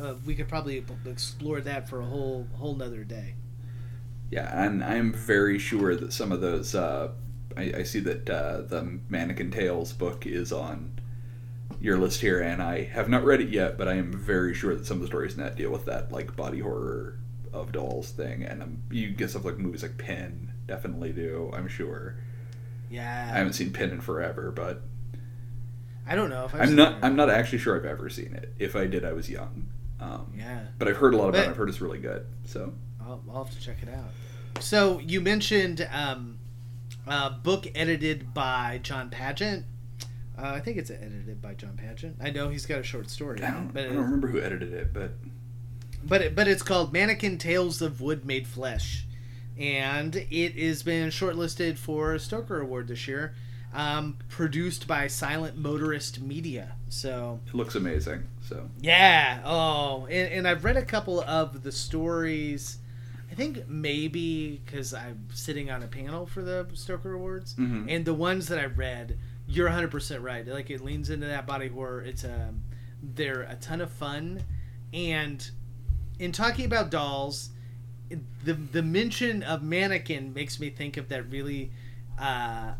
[0.00, 3.34] uh, we could probably explore that for a whole whole nother day.
[4.30, 6.74] Yeah, and I'm very sure that some of those.
[6.74, 7.12] Uh,
[7.56, 11.00] I, I see that uh, the Mannequin Tales book is on
[11.80, 14.74] your list here, and I have not read it yet, but I am very sure
[14.74, 17.18] that some of the stories in that deal with that like body horror
[17.52, 21.50] of dolls thing, and um, you get stuff like movies like Pin definitely do.
[21.54, 22.16] I'm sure.
[22.90, 24.82] Yeah, I haven't seen Pin in forever, but
[26.06, 26.98] I don't know if I've I'm seen not.
[27.02, 28.52] I'm not actually sure I've ever seen it.
[28.58, 29.68] If I did, I was young.
[30.00, 31.50] Um, Yeah, But I've heard a lot about But- it.
[31.50, 32.24] I've heard it's really good.
[32.44, 34.10] So I'll, I'll have to check it out.
[34.62, 36.38] So you mentioned um,
[37.06, 39.64] a book edited by Jon Padgett.
[40.38, 42.14] Uh, I think it's edited by Jon Padgett.
[42.22, 44.72] I know he's got a short story, I don't, but I don't remember who edited
[44.72, 45.12] it, but
[46.04, 49.04] but it, but it's called Mannequin Tales of Wood Made Flesh,
[49.58, 53.34] and it has been shortlisted for a Stoker Award this year.
[53.74, 56.76] Um, produced by Silent Motorist Media.
[56.88, 58.26] So it looks amazing.
[58.48, 59.42] So yeah.
[59.44, 62.78] Oh, and, and I've read a couple of the stories.
[63.30, 67.86] I think maybe because I'm sitting on a panel for the Stoker Awards, Mhm.
[67.88, 70.46] and the ones that I read, you're 100 percent right.
[70.46, 72.00] Like it leans into that body horror.
[72.02, 72.62] It's um,
[73.02, 74.42] they're a ton of fun,
[74.94, 75.48] and
[76.18, 77.50] in talking about dolls,
[78.44, 81.70] the the mention of mannequin makes me think of that really.
[82.18, 82.72] Uh,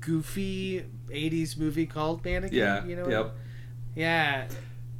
[0.00, 3.34] goofy 80s movie called mannequin yeah, you know yep.
[3.94, 4.46] Yeah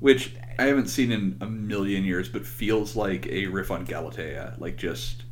[0.01, 4.55] Which I haven't seen in a million years, but feels like a riff on Galatea,
[4.59, 5.25] like just,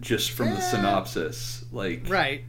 [0.00, 2.44] just from the synopsis, like Right.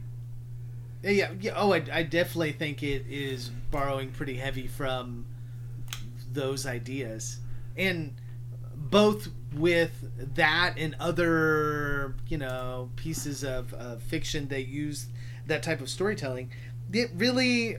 [1.02, 1.30] Yeah, yeah.
[1.40, 1.52] yeah.
[1.56, 5.26] Oh, I, I definitely think it is borrowing pretty heavy from
[6.32, 7.38] those ideas,
[7.76, 8.14] and
[8.74, 9.92] both with
[10.34, 15.06] that and other, you know, pieces of, of fiction that use
[15.46, 16.50] that type of storytelling.
[16.92, 17.76] It really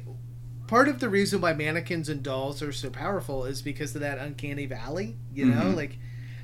[0.72, 4.18] part of the reason why mannequins and dolls are so powerful is because of that
[4.18, 5.18] uncanny valley.
[5.34, 5.76] You know, Mhm.
[5.76, 5.98] like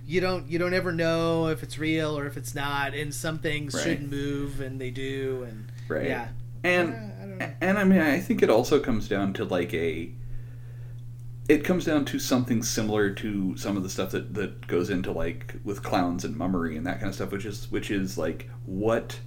[0.05, 3.39] you don't you don't ever know if it's real or if it's not, and some
[3.39, 3.84] things Right.
[3.84, 6.28] shouldn't move and they do, and right, yeah.
[6.63, 6.89] and
[7.41, 10.11] Uh, I and I mean, I think it also comes down to like a.
[11.47, 15.13] It comes down to something similar to some of the stuff that, that goes into
[15.13, 18.49] like with clowns and mummery and that kind of stuff, which is which is like
[18.65, 19.19] what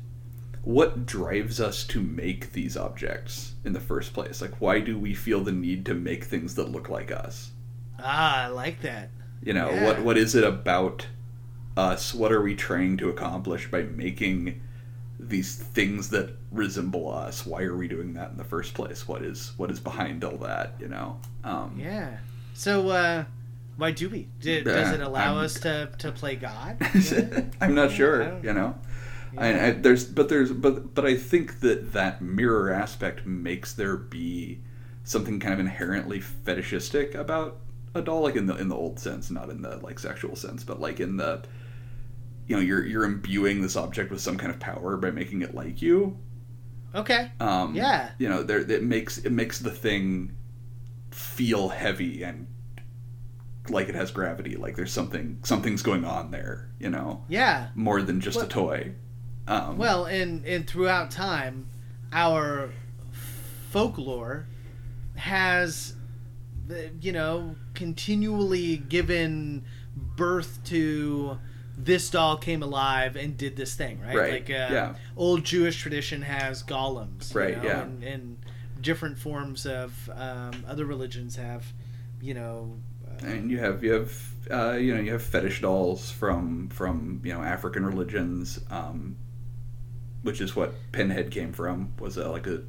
[0.62, 4.40] what drives us to make these objects in the first place?
[4.42, 7.50] Like, why do we feel the need to make things that look like us?
[7.98, 9.10] Ah, I like that.
[9.42, 9.84] You know, Yeah.
[9.86, 11.06] what what is it about
[11.76, 12.14] us?
[12.14, 14.60] What are we trying to accomplish by making
[15.18, 17.46] these things that resemble us?
[17.46, 19.06] Why are we doing that in the first place?
[19.08, 20.74] What is what is behind all that?
[20.80, 21.18] You know?
[21.44, 22.18] Um, Yeah.
[22.54, 23.24] So, uh,
[23.76, 24.28] why do we?
[24.40, 26.76] Did, does it allow I'm- us to, to play God?
[27.62, 28.38] I'm not sure.
[28.42, 28.74] You know.
[29.32, 29.40] Yeah.
[29.40, 33.96] I, I, there's but there's but but I think that that mirror aspect makes there
[33.96, 34.60] be
[35.04, 37.58] something kind of inherently fetishistic about
[37.94, 40.62] a doll, like in the in the old sense, not in the like sexual sense,
[40.64, 41.42] but like in the
[42.46, 45.54] you know you're you're imbuing this object with some kind of power by making it
[45.54, 46.18] like you.
[46.94, 47.30] Okay.
[47.38, 48.10] Um, Yeah.
[48.18, 50.36] You know, there it makes it makes the thing
[51.12, 52.46] feel heavy and
[53.68, 54.56] like it has gravity.
[54.56, 56.70] Like there's something something's going on there.
[56.80, 57.68] You know, Yeah.
[57.74, 58.92] more than just Well- a toy.
[59.50, 61.66] Um, Well, and and throughout time,
[62.12, 62.70] our
[63.70, 64.46] folklore
[65.16, 65.94] has,
[67.00, 69.64] you know, continually given
[69.96, 71.38] birth to
[71.76, 74.16] this doll came alive and did this thing, right?
[74.16, 74.94] Right, Like, uh, yeah.
[75.16, 77.82] old Jewish tradition has golems, you Right, know, yeah.
[77.82, 78.36] and, and
[78.80, 81.64] different forms of um, other religions have,
[82.20, 82.76] you know,
[83.06, 84.12] uh, and you have you have
[84.50, 89.16] uh, you know you have fetish dolls from from you know African religions, um,
[90.22, 91.92] which is what Pinhead came from.
[91.98, 92.62] Was like a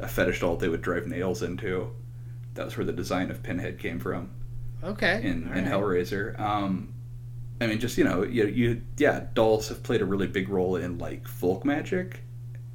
[0.00, 1.90] a fetish doll they would drive nails into.
[2.54, 4.30] That's where the design of Pinhead came from.
[4.82, 5.20] Okay.
[5.22, 5.64] in, in right.
[5.64, 6.38] Hellraiser.
[6.38, 6.94] Um,
[7.60, 10.76] I mean, just you know, you, you yeah, dolls have played a really big role
[10.76, 12.20] in like folk magic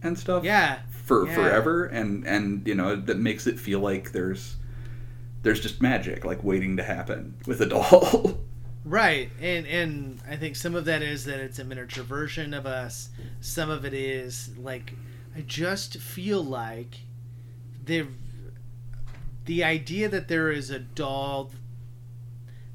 [0.01, 0.43] and stuff.
[0.43, 0.79] Yeah.
[1.05, 1.35] for yeah.
[1.35, 4.57] forever, and and you know that makes it feel like there's
[5.43, 8.39] there's just magic like waiting to happen with a doll.
[8.85, 12.65] Right, and and I think some of that is that it's a miniature version of
[12.65, 13.09] us.
[13.39, 14.93] Some of it is like
[15.35, 16.99] I just feel like
[17.85, 18.07] the
[19.45, 21.51] the idea that there is a doll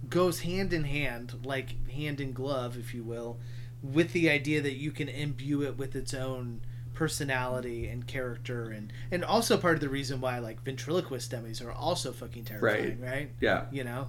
[0.08, 3.38] goes hand in hand, like hand in glove, if you will,
[3.82, 6.62] with the idea that you can imbue it with its own
[6.94, 11.70] personality and character and and also part of the reason why like ventriloquist dummies are
[11.70, 14.08] also fucking terrifying right, yeah, you know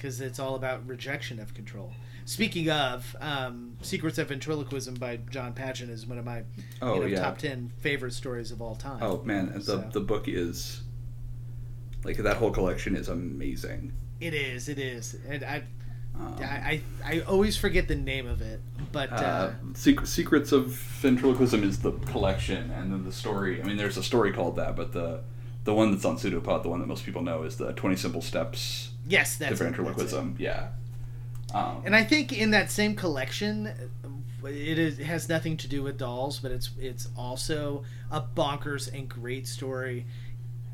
[0.00, 1.92] because it's all about rejection of control
[2.24, 6.42] speaking of um, secrets of ventriloquism by Jon Padgett is one of my
[6.80, 7.20] Oh, you know, yeah.
[7.20, 10.82] top 10 favorite stories of all time Oh man, the So- the book is
[12.04, 13.92] like that whole collection is amazing.
[14.20, 15.62] it is it is and i
[16.18, 18.60] Um, I, I I always forget the name of it,
[18.92, 20.66] but uh, uh, Sec- Secrets of
[21.00, 23.62] Ventriloquism is the collection, and then the story.
[23.62, 25.20] I mean, there's a story called that, but the
[25.64, 28.20] the one that's on Pseudopod, the one that most people know, is the Twenty Simple
[28.20, 29.64] Steps yes, that's that's it.
[29.64, 30.36] Ventriloquism.
[30.38, 30.68] Yeah.
[31.54, 33.66] Um, And I think in that same collection,
[34.44, 38.92] it is it has nothing to do with dolls, but it's it's also a bonkers
[38.96, 40.06] and great story.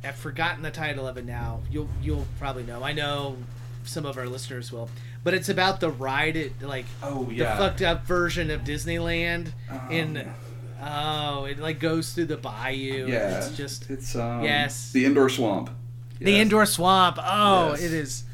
[0.05, 1.61] I've forgotten the title of it now.
[1.71, 2.83] You'll you'll probably know.
[2.85, 3.37] I know
[3.85, 4.89] some of our listeners will,
[5.25, 9.53] but it's about the ride at like Oh, the fucked up version of Disneyland
[9.91, 10.29] in.
[10.81, 13.07] Oh, it like goes through the bayou.
[13.09, 13.39] yeah.
[13.39, 14.93] it's just it's um, Yes.
[14.93, 15.71] the indoor swamp.
[16.21, 17.17] the indoor swamp.
[17.19, 17.83] Oh, Yes.
[17.83, 18.25] it is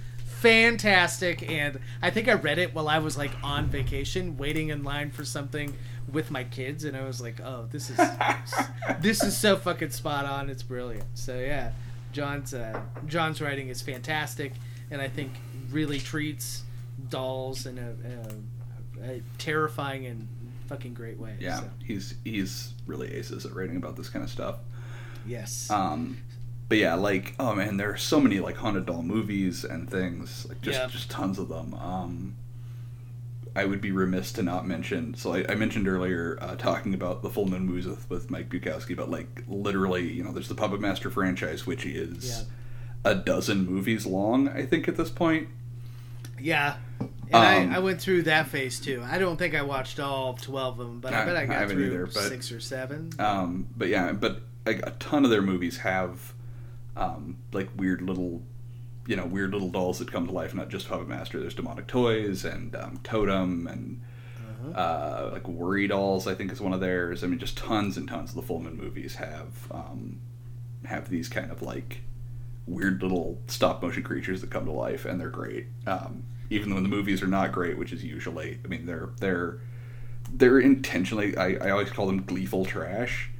[0.43, 1.49] fantastic.
[1.49, 5.11] And I think I read it while I was like on vacation, waiting in line
[5.11, 5.75] for something
[6.13, 7.99] with my kids, and I was like, oh, this is
[9.01, 10.51] this is so fucking spot on.
[10.51, 11.07] It's brilliant.
[11.15, 11.73] So yeah,
[12.13, 14.53] Jon's uh, Jon's writing is fantastic,
[14.91, 15.33] and I think
[15.71, 16.63] really treats
[17.09, 20.29] dolls in a, a, a terrifying and
[20.69, 21.37] fucking great way.
[21.41, 24.57] Yeah, So, he's he's really aces at writing about this kind of stuff.
[25.27, 25.71] yes.
[25.71, 26.19] Um,
[26.73, 30.47] but yeah, like oh man, there are so many like haunted doll movies and things,
[30.49, 30.87] like just Yeah.
[30.87, 31.75] just tons of them.
[31.75, 32.37] Um,
[33.55, 35.13] I would be remiss to not mention.
[35.15, 38.49] So I, I mentioned earlier uh, talking about the Full Moon Movies with, with Mike
[38.49, 42.31] Bukowski, but like literally, you know, there's the Puppet Master franchise, which is
[43.05, 43.11] Yeah.
[43.11, 44.49] a dozen movies long.
[44.49, 45.49] I think at this point.
[46.41, 46.77] Yeah.
[47.01, 49.05] And Um, I, I went through that phase too.
[49.07, 51.47] I don't think I watched all 12 of them, but I, I- bet I I
[51.47, 53.11] got haven't through either, but- six or seven.
[53.19, 56.33] Um, but yeah, but like a ton of their movies have
[56.97, 58.43] um, like weird little,
[59.07, 60.55] you know, weird little dolls that come to life.
[60.55, 61.41] Not just Puppet Master.
[61.41, 64.03] There's demonic toys and um, Totem and
[64.77, 66.27] uh, like Worry Dolls.
[66.27, 67.25] I think is one of theirs.
[67.25, 70.21] I mean, just tons and tons of the Full Moon movies have um,
[70.85, 72.01] have these kind of like
[72.67, 75.67] weird little stop motion creatures that come to life, and they're great.
[75.87, 79.59] Um, even when the movies are not great, which is usually, I mean, they're they're
[80.33, 81.37] they're intentionally.
[81.37, 83.31] I, I always call them gleeful trash.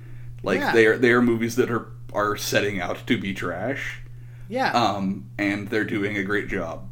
[0.43, 0.73] Like Yeah.
[0.73, 4.01] they are they are movies that are are setting out to be trash,
[4.49, 4.73] yeah.
[4.73, 6.89] um, and they're doing a great job.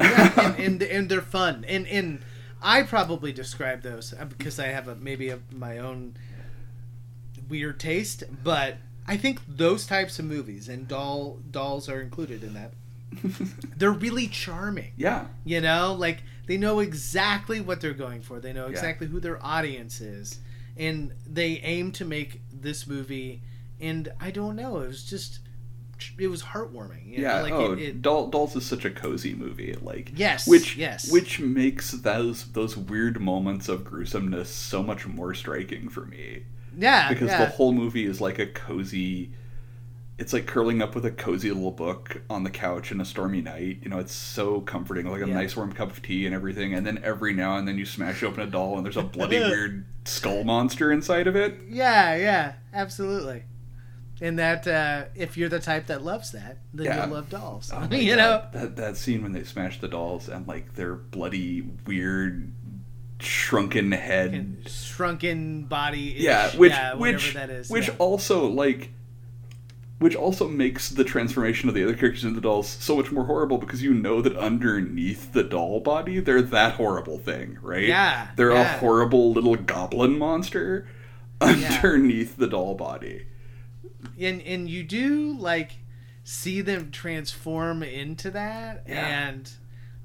[0.00, 0.40] yeah.
[0.40, 1.64] And, and, and they're fun.
[1.68, 2.20] And, and
[2.62, 6.14] I probably describe those uh, because I have a, maybe a, my own
[7.48, 8.76] weird taste, but
[9.06, 12.72] I think those types of movies and doll dolls are included in that.
[13.76, 14.92] they're really charming.
[14.96, 18.40] Yeah, You know, like they know exactly what they're going for.
[18.40, 18.70] They know Yeah.
[18.70, 20.38] exactly who their audience is,
[20.76, 23.42] and they aim to make this movie.
[23.82, 25.40] And I don't know, it was just,
[26.18, 27.06] it was heartwarming.
[27.06, 27.42] you know, yeah.
[27.42, 29.74] like oh, it, it, Doll, Dolls is such a cozy movie.
[29.82, 31.10] Like Yes, which yes.
[31.12, 36.44] which makes those those weird moments of gruesomeness so much more striking for me.
[36.78, 37.44] yeah, because yeah.
[37.44, 39.32] the whole movie is like a cozy
[40.18, 43.40] it's like curling up with a cozy little book on the couch in a stormy
[43.40, 45.34] night you know it's so comforting like a Yeah.
[45.34, 48.22] nice warm cup of tea and everything and then every now and then you smash
[48.22, 52.52] open a doll and there's a bloody weird skull monster inside of it Yeah, yeah,
[52.72, 53.44] absolutely.
[54.22, 57.04] And that uh, if you're the type that loves that, then Yeah.
[57.06, 57.70] you'll love dolls.
[57.74, 58.50] Oh you God.
[58.54, 58.60] know?
[58.60, 62.52] that that scene when they smash the dolls and like their bloody weird
[63.20, 66.14] shrunken head And shrunken body.
[66.18, 67.68] yeah which yeah, which that is.
[67.70, 67.94] which yeah.
[67.98, 68.90] also like
[70.00, 73.58] which also makes the transformation of the other characters into dolls so much more horrible
[73.58, 78.50] because you know that underneath the doll body they're that horrible thing right Yeah, they're
[78.50, 80.88] a horrible little goblin monster
[81.40, 83.26] underneath the doll body
[84.20, 85.72] and and you do like
[86.24, 89.28] see them transform into that Yeah.
[89.28, 89.50] and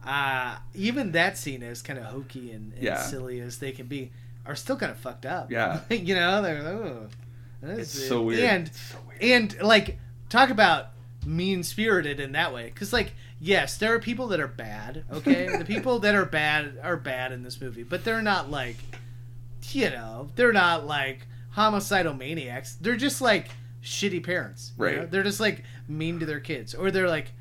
[0.06, 3.02] uh even that scene is kind of hokey and, and Yeah.
[3.02, 4.12] silly as they can be
[4.46, 5.82] are still kind of fucked up Yeah.
[5.90, 7.08] you know they're oh,
[7.64, 8.40] It's that's so weird.
[8.42, 9.22] and so weird.
[9.22, 10.88] and like talk about
[11.26, 12.66] mean spirited in that way.
[12.66, 15.04] Because like, yes, there are people that are bad.
[15.12, 18.78] Okay, the people that are bad are bad in this movie, but they're not like,
[19.72, 22.76] you know, they're not like homicidal maniacs.
[22.76, 23.50] They're just like
[23.84, 24.74] shitty parents.
[24.78, 24.98] you Right.
[24.98, 25.06] know?
[25.06, 27.34] They're just like mean to their kids, or they're like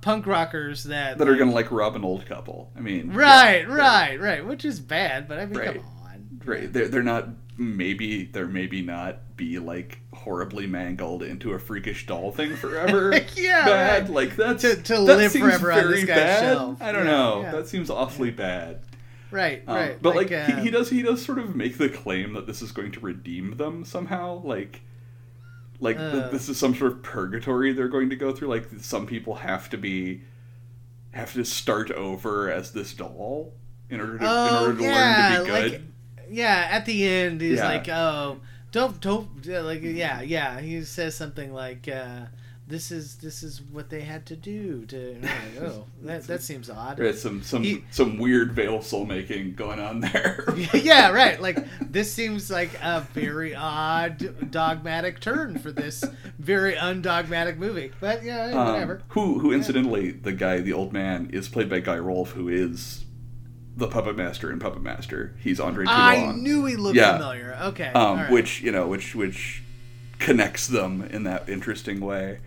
[0.00, 2.70] punk rockers that that are gonna like rob an old couple.
[2.76, 4.46] I mean, Right, yeah, right, right.
[4.46, 5.74] Which is bad, but I mean, Right.
[5.76, 6.40] come on.
[6.44, 6.72] right.
[6.72, 7.28] They're they're not
[7.58, 13.10] maybe they're maybe not be like horribly mangled into a freakish doll thing forever.
[13.34, 14.02] Yeah, bad.
[14.04, 14.10] right.
[14.12, 16.40] Like that's To- to that live forever on this guy's bad.
[16.42, 16.82] shelf.
[16.82, 17.40] I don't Yeah, know.
[17.42, 17.50] yeah.
[17.52, 18.80] That seems awfully bad.
[19.30, 20.00] Right, Um, right.
[20.00, 22.62] But like, uh, he, he does he does sort of make the claim that this
[22.62, 24.40] is going to redeem them somehow.
[24.44, 24.82] Like
[25.80, 26.28] like th- Uh.
[26.28, 28.48] this is some sort of purgatory they're going to go through.
[28.48, 30.22] Like some people have to be
[31.12, 33.52] have to start over as this doll
[33.88, 35.72] in order to in Oh order to yeah, learn to be good.
[35.72, 35.82] like
[36.30, 36.68] yeah.
[36.70, 37.68] At the end, he's Yeah.
[37.68, 38.40] like, "Oh,
[38.72, 42.26] don't don't like yeah yeah." He says something like, uh,
[42.68, 46.42] "This is this is what they had to do to." and like, oh, that that
[46.42, 46.98] seems odd.
[46.98, 50.44] Right, some some He- some weird vale soul making going on there.
[50.74, 51.40] yeah, right.
[51.40, 56.04] Like this seems like a very odd dogmatic turn for this
[56.38, 57.92] very undogmatic movie.
[58.00, 59.02] But yeah, Um, whatever.
[59.08, 63.04] who who incidentally the guy the old man is played by Guy Rolfe who is
[63.78, 65.36] the puppet master in Puppet Master.
[65.38, 67.18] He's Andre I knew he looked Yeah.
[67.18, 67.58] familiar.
[67.62, 68.30] Okay, um, right.
[68.30, 69.62] which you know, which which
[70.18, 72.38] connects them in that interesting way.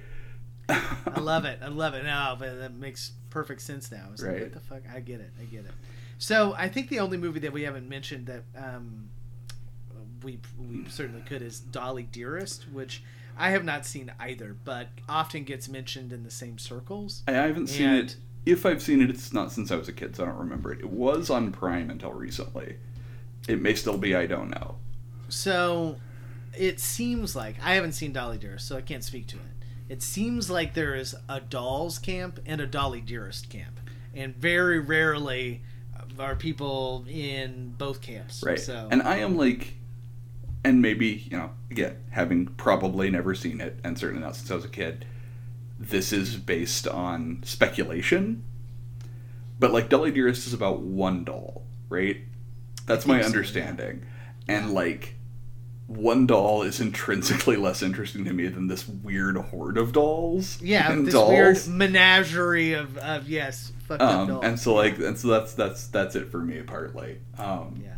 [0.69, 1.59] I love it.
[1.61, 2.03] I love it.
[2.03, 4.07] No, but that makes perfect sense now.
[4.11, 4.41] It's like, Right.
[4.43, 4.81] what the fuck?
[4.93, 5.31] I get it.
[5.39, 5.71] I get it.
[6.17, 9.09] So I think the only movie that we haven't mentioned that um,
[10.23, 13.03] we we certainly could is Dolly Dearest, which
[13.37, 17.23] I have not seen either, but often gets mentioned in the same circles.
[17.27, 18.15] I haven't seen it.
[18.45, 20.71] If I've seen it, it's not since I was a kid, so I don't remember
[20.73, 20.79] it.
[20.79, 22.77] It was on Prime until recently.
[23.47, 24.15] It may still be.
[24.15, 24.75] I don't know.
[25.29, 25.97] So
[26.57, 29.58] it seems like I haven't seen Dolly Dearest, so I can't speak to it.
[29.89, 33.79] It seems like there is a Dolls camp and a Dolly Dearest camp,
[34.15, 35.63] and very rarely
[36.19, 38.43] are people in both camps.
[38.43, 38.59] Right.
[38.59, 39.75] So And I am like,
[40.63, 44.55] and maybe, you know, again, having probably never seen it, and certainly not since I
[44.55, 45.05] was a kid,
[45.79, 48.43] this is based on speculation.
[49.59, 52.17] But like, Dolly Dearest is about one doll, right?
[52.85, 54.05] That's my think so, understanding.
[54.47, 55.15] And like,
[55.89, 60.61] one doll is intrinsically less interesting to me than this weird horde of dolls.
[60.61, 61.29] yeah, this dolls.
[61.29, 64.45] weird menagerie of, of yes, fucked up Um, dolls.
[64.45, 67.17] and so like, and so that's that's that's it for me partly.
[67.39, 67.95] Um, yeah.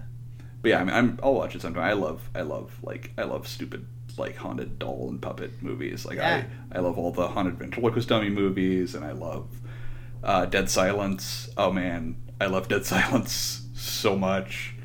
[0.61, 1.83] but yeah, I mean, I'm, I'll watch it sometime.
[1.83, 3.85] I love, I love, like, I love stupid,
[4.17, 6.05] like, haunted doll and puppet movies.
[6.05, 6.45] Like, Yeah.
[6.71, 9.49] I, I love all the haunted ventriloquist dummy movies, and I love
[10.23, 11.49] uh, Dead Silence.
[11.57, 14.75] Oh man, I love Dead Silence so much.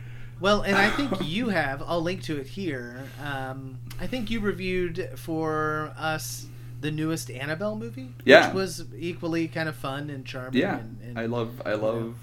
[0.41, 1.83] Well, and I think you have.
[1.87, 3.05] I'll link to it here.
[3.25, 6.47] Um, I think you reviewed for us
[6.81, 8.49] the newest Annabelle movie, Yeah.
[8.49, 10.61] which was equally kind of fun and charming.
[10.61, 12.17] Yeah, and, and, I love, I love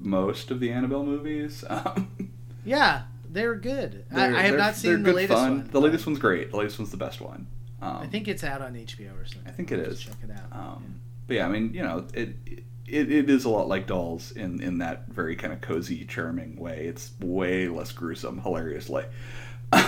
[0.00, 1.64] most of the Annabelle movies.
[1.68, 2.10] Um,
[2.64, 4.04] Yeah, they're good.
[4.12, 5.58] I, they're- I have not seen the latest fun.
[5.58, 5.68] one.
[5.70, 6.50] The latest one's great.
[6.50, 7.46] The latest one's the best one.
[7.80, 9.46] Um, I think it's out on HBO or something.
[9.46, 10.00] I think it is.
[10.00, 10.52] Check it out.
[10.58, 14.32] Um, but yeah, I mean, you know, it, it it is a lot like Dolls
[14.32, 16.86] in in that very kind of cozy, charming way.
[16.86, 19.04] It's way less gruesome, hilariously.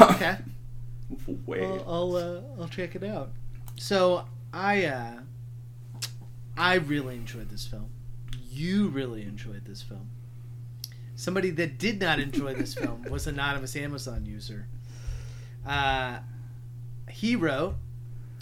[0.01, 0.37] okay,
[1.47, 1.65] way.
[1.65, 3.31] I'll I'll, uh, I'll check it out.
[3.77, 5.21] So I uh,
[6.57, 7.91] I really enjoyed this film.
[8.51, 10.11] You really enjoyed this film.
[11.17, 14.67] Somebody that did not enjoy this film was an anonymous Amazon user.
[15.67, 16.21] Uh,
[17.11, 17.75] he wrote,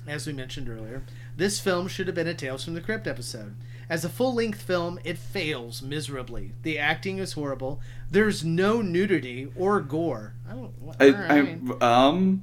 [0.07, 1.03] as we mentioned earlier,
[1.37, 3.55] this film should have been a Tales from the Crypt episode.
[3.91, 6.53] As a full length film, it fails miserably.
[6.63, 7.81] The acting is horrible.
[8.11, 10.35] There's no nudity or gore.
[10.49, 10.75] I don't.
[11.01, 11.59] I, right.
[11.81, 12.43] I, um.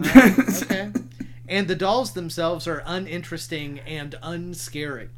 [0.00, 0.92] okay.
[1.50, 5.08] And the dolls themselves are uninteresting and unscary.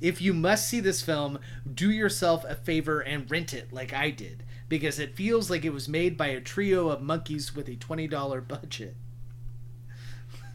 [0.00, 1.38] If you must see this film,
[1.72, 5.74] do yourself a favor and rent it like I did, because it feels like it
[5.74, 8.96] was made by a trio of monkeys with a $20 budget.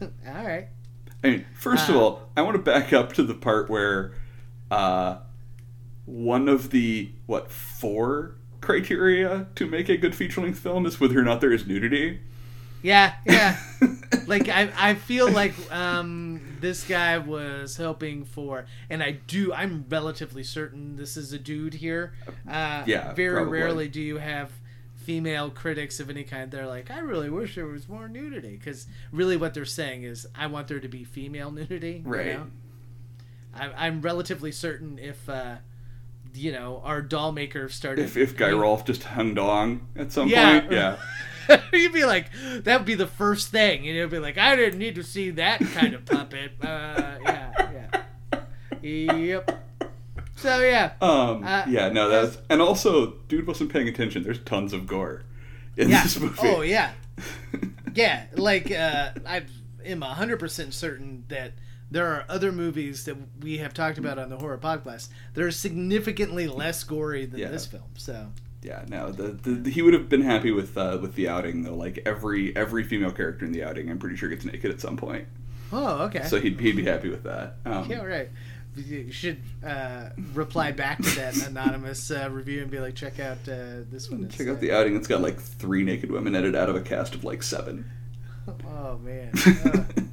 [0.02, 0.08] All
[0.44, 0.66] right.
[1.24, 4.12] I mean, first of Uh, all, I want to back up to the part where
[4.70, 5.18] uh,
[6.06, 11.18] one of the what four criteria to make a good feature length film is whether
[11.18, 12.20] or not there is nudity.
[12.82, 13.58] Yeah, yeah.
[14.26, 19.52] like I, I feel like um, this guy was hoping for, and I do.
[19.52, 22.14] I'm relatively certain this is a dude here.
[22.48, 23.60] Uh, Yeah, Very probably.
[23.60, 24.50] rarely do you have
[25.02, 26.50] female critics of any kind.
[26.50, 30.26] They're like, I really wish there was more nudity, because really what they're saying is,
[30.34, 32.02] I want there to be female nudity.
[32.04, 32.26] you Right.
[32.38, 32.46] know?
[33.54, 35.28] I, I'm relatively certain if.
[35.28, 35.56] Uh,
[36.34, 38.06] you know, our doll maker started.
[38.06, 40.60] If if Guy Rolfe just hung dong at some Yeah.
[40.60, 40.96] point, yeah.
[41.74, 42.30] You'd be like,
[42.64, 43.86] that would be the first thing.
[43.86, 46.52] And you'd be like, I didn't need to see that kind of puppet.
[46.62, 48.02] Uh, yeah.
[48.82, 49.61] yep.
[50.42, 54.22] So yeah, Um, Uh, yeah, no, that's and also, dude wasn't paying attention.
[54.24, 55.22] There's tons of gore
[55.76, 56.02] in yeah.
[56.02, 56.38] this movie.
[56.42, 56.92] Oh yeah,
[57.94, 58.24] yeah.
[58.34, 59.42] Like uh, I
[59.84, 61.52] am hundred percent certain that
[61.90, 65.50] there are other movies that we have talked about on the horror podcast that are
[65.50, 67.48] significantly less gory than Yeah.
[67.50, 67.90] this film.
[67.96, 68.28] So
[68.62, 71.74] Yeah, no, the, the he would have been happy with uh, with the outing though.
[71.74, 74.96] Like every every female character in the outing, I'm pretty sure gets naked at some
[74.96, 75.26] point.
[75.72, 76.24] oh okay.
[76.24, 77.56] So he'd he'd be happy with that.
[77.64, 78.30] Um, yeah, right.
[78.74, 83.36] You should uh, reply back to that anonymous uh, review and be like, check out
[83.46, 84.28] uh, this one.
[84.30, 84.96] Check out the outing.
[84.96, 87.90] It's got like three naked women edited out of a cast of like seven.
[88.66, 89.32] Oh man.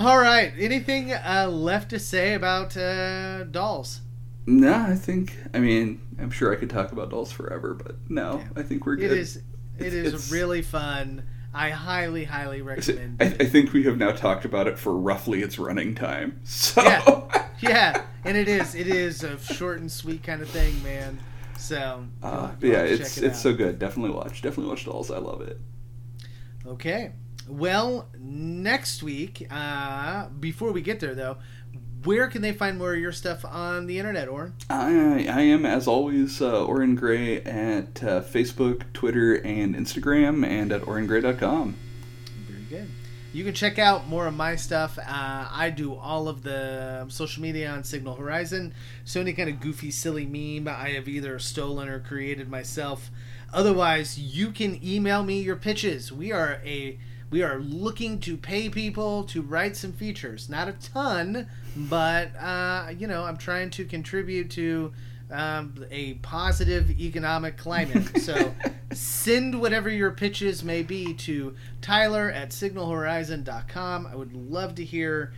[0.00, 0.52] Uh, all right.
[0.56, 4.00] Anything uh, left to say about uh, dolls?
[4.46, 5.36] no, I think.
[5.52, 8.96] I mean, I'm sure I could talk about dolls forever, but no, I think we're
[8.96, 9.10] good.
[9.12, 9.36] It is.
[9.36, 9.42] It
[9.78, 11.24] It's- is it's- really fun.
[11.52, 13.20] I highly, highly recommend.
[13.20, 13.24] I.
[13.26, 16.40] I think we have now talked about it for roughly its running time.
[16.44, 17.46] So Yeah.
[17.60, 18.74] yeah, and it is.
[18.74, 21.18] It is a short and sweet kind of thing, man.
[21.58, 23.42] So Uh, you'll- but you'll yeah, it's it it's out.
[23.42, 23.78] so good.
[23.78, 24.42] Definitely watch.
[24.42, 25.10] Definitely watch Dolls.
[25.10, 25.60] I love it.
[26.66, 27.12] Okay.
[27.48, 31.38] Well, next week, uh, before we get there though,
[32.04, 34.52] where can they find more of your stuff on the internet, or?
[34.68, 40.72] I I am as always uh, Oren Gray at uh, Facebook, Twitter, and Instagram, and
[40.72, 41.76] at orengray.com.
[42.48, 42.90] Very good.
[43.32, 44.98] You can check out more of my stuff.
[44.98, 48.74] Uh, I do all of the social media on Signal Horizon.
[49.04, 53.10] So any kind of goofy, silly meme I have either stolen or created myself.
[53.52, 56.12] Otherwise, you can email me your pitches.
[56.12, 56.98] We are a
[57.30, 60.48] we are looking to pay people to write some features.
[60.48, 64.92] Not a ton, but uh, you know, I'm trying to contribute to
[65.30, 68.08] um, a positive economic climate.
[68.20, 68.54] So
[68.92, 74.06] send whatever your pitches may be to Tyler at signalhorizon.com.
[74.06, 75.32] I would love to hear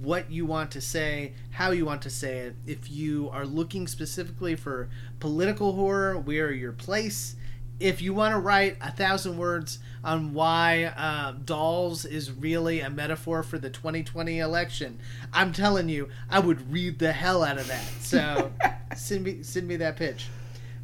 [0.00, 2.56] what you want to say, how you want to say it.
[2.66, 4.88] If you are looking specifically for
[5.18, 7.36] political horror, we are your place.
[7.78, 12.88] If you want to write a thousand words on why uh, dolls is really a
[12.88, 14.98] metaphor for the 2020 election,
[15.32, 17.84] I'm telling you, I would read the hell out of that.
[18.00, 18.52] So
[18.96, 20.28] send me send me that pitch.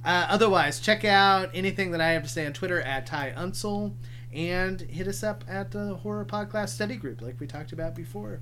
[0.04, 3.94] Uh, otherwise, check out anything that I have to say on Twitter at Ty Unsel
[4.32, 8.40] and hit us up at the Horror Podcast Study Group, like we talked about before.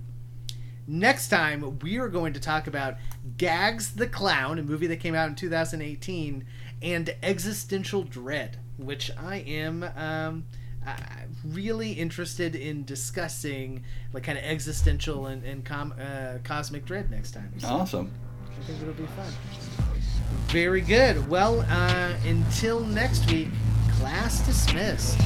[0.93, 2.97] Next time, we are going to talk about
[3.37, 6.45] Gags the Clown, a movie that came out in 2018,
[6.83, 10.47] and Existential Dread, which I am um,
[10.85, 10.97] uh,
[11.47, 17.31] really interested in discussing, like kind of existential and, and com- uh, cosmic dread next
[17.35, 17.53] time.
[17.59, 18.11] So Awesome.
[18.61, 19.33] I think it'll be fun.
[20.49, 21.29] Very good.
[21.29, 23.51] Well, uh, until next week,
[23.93, 25.21] class dismissed.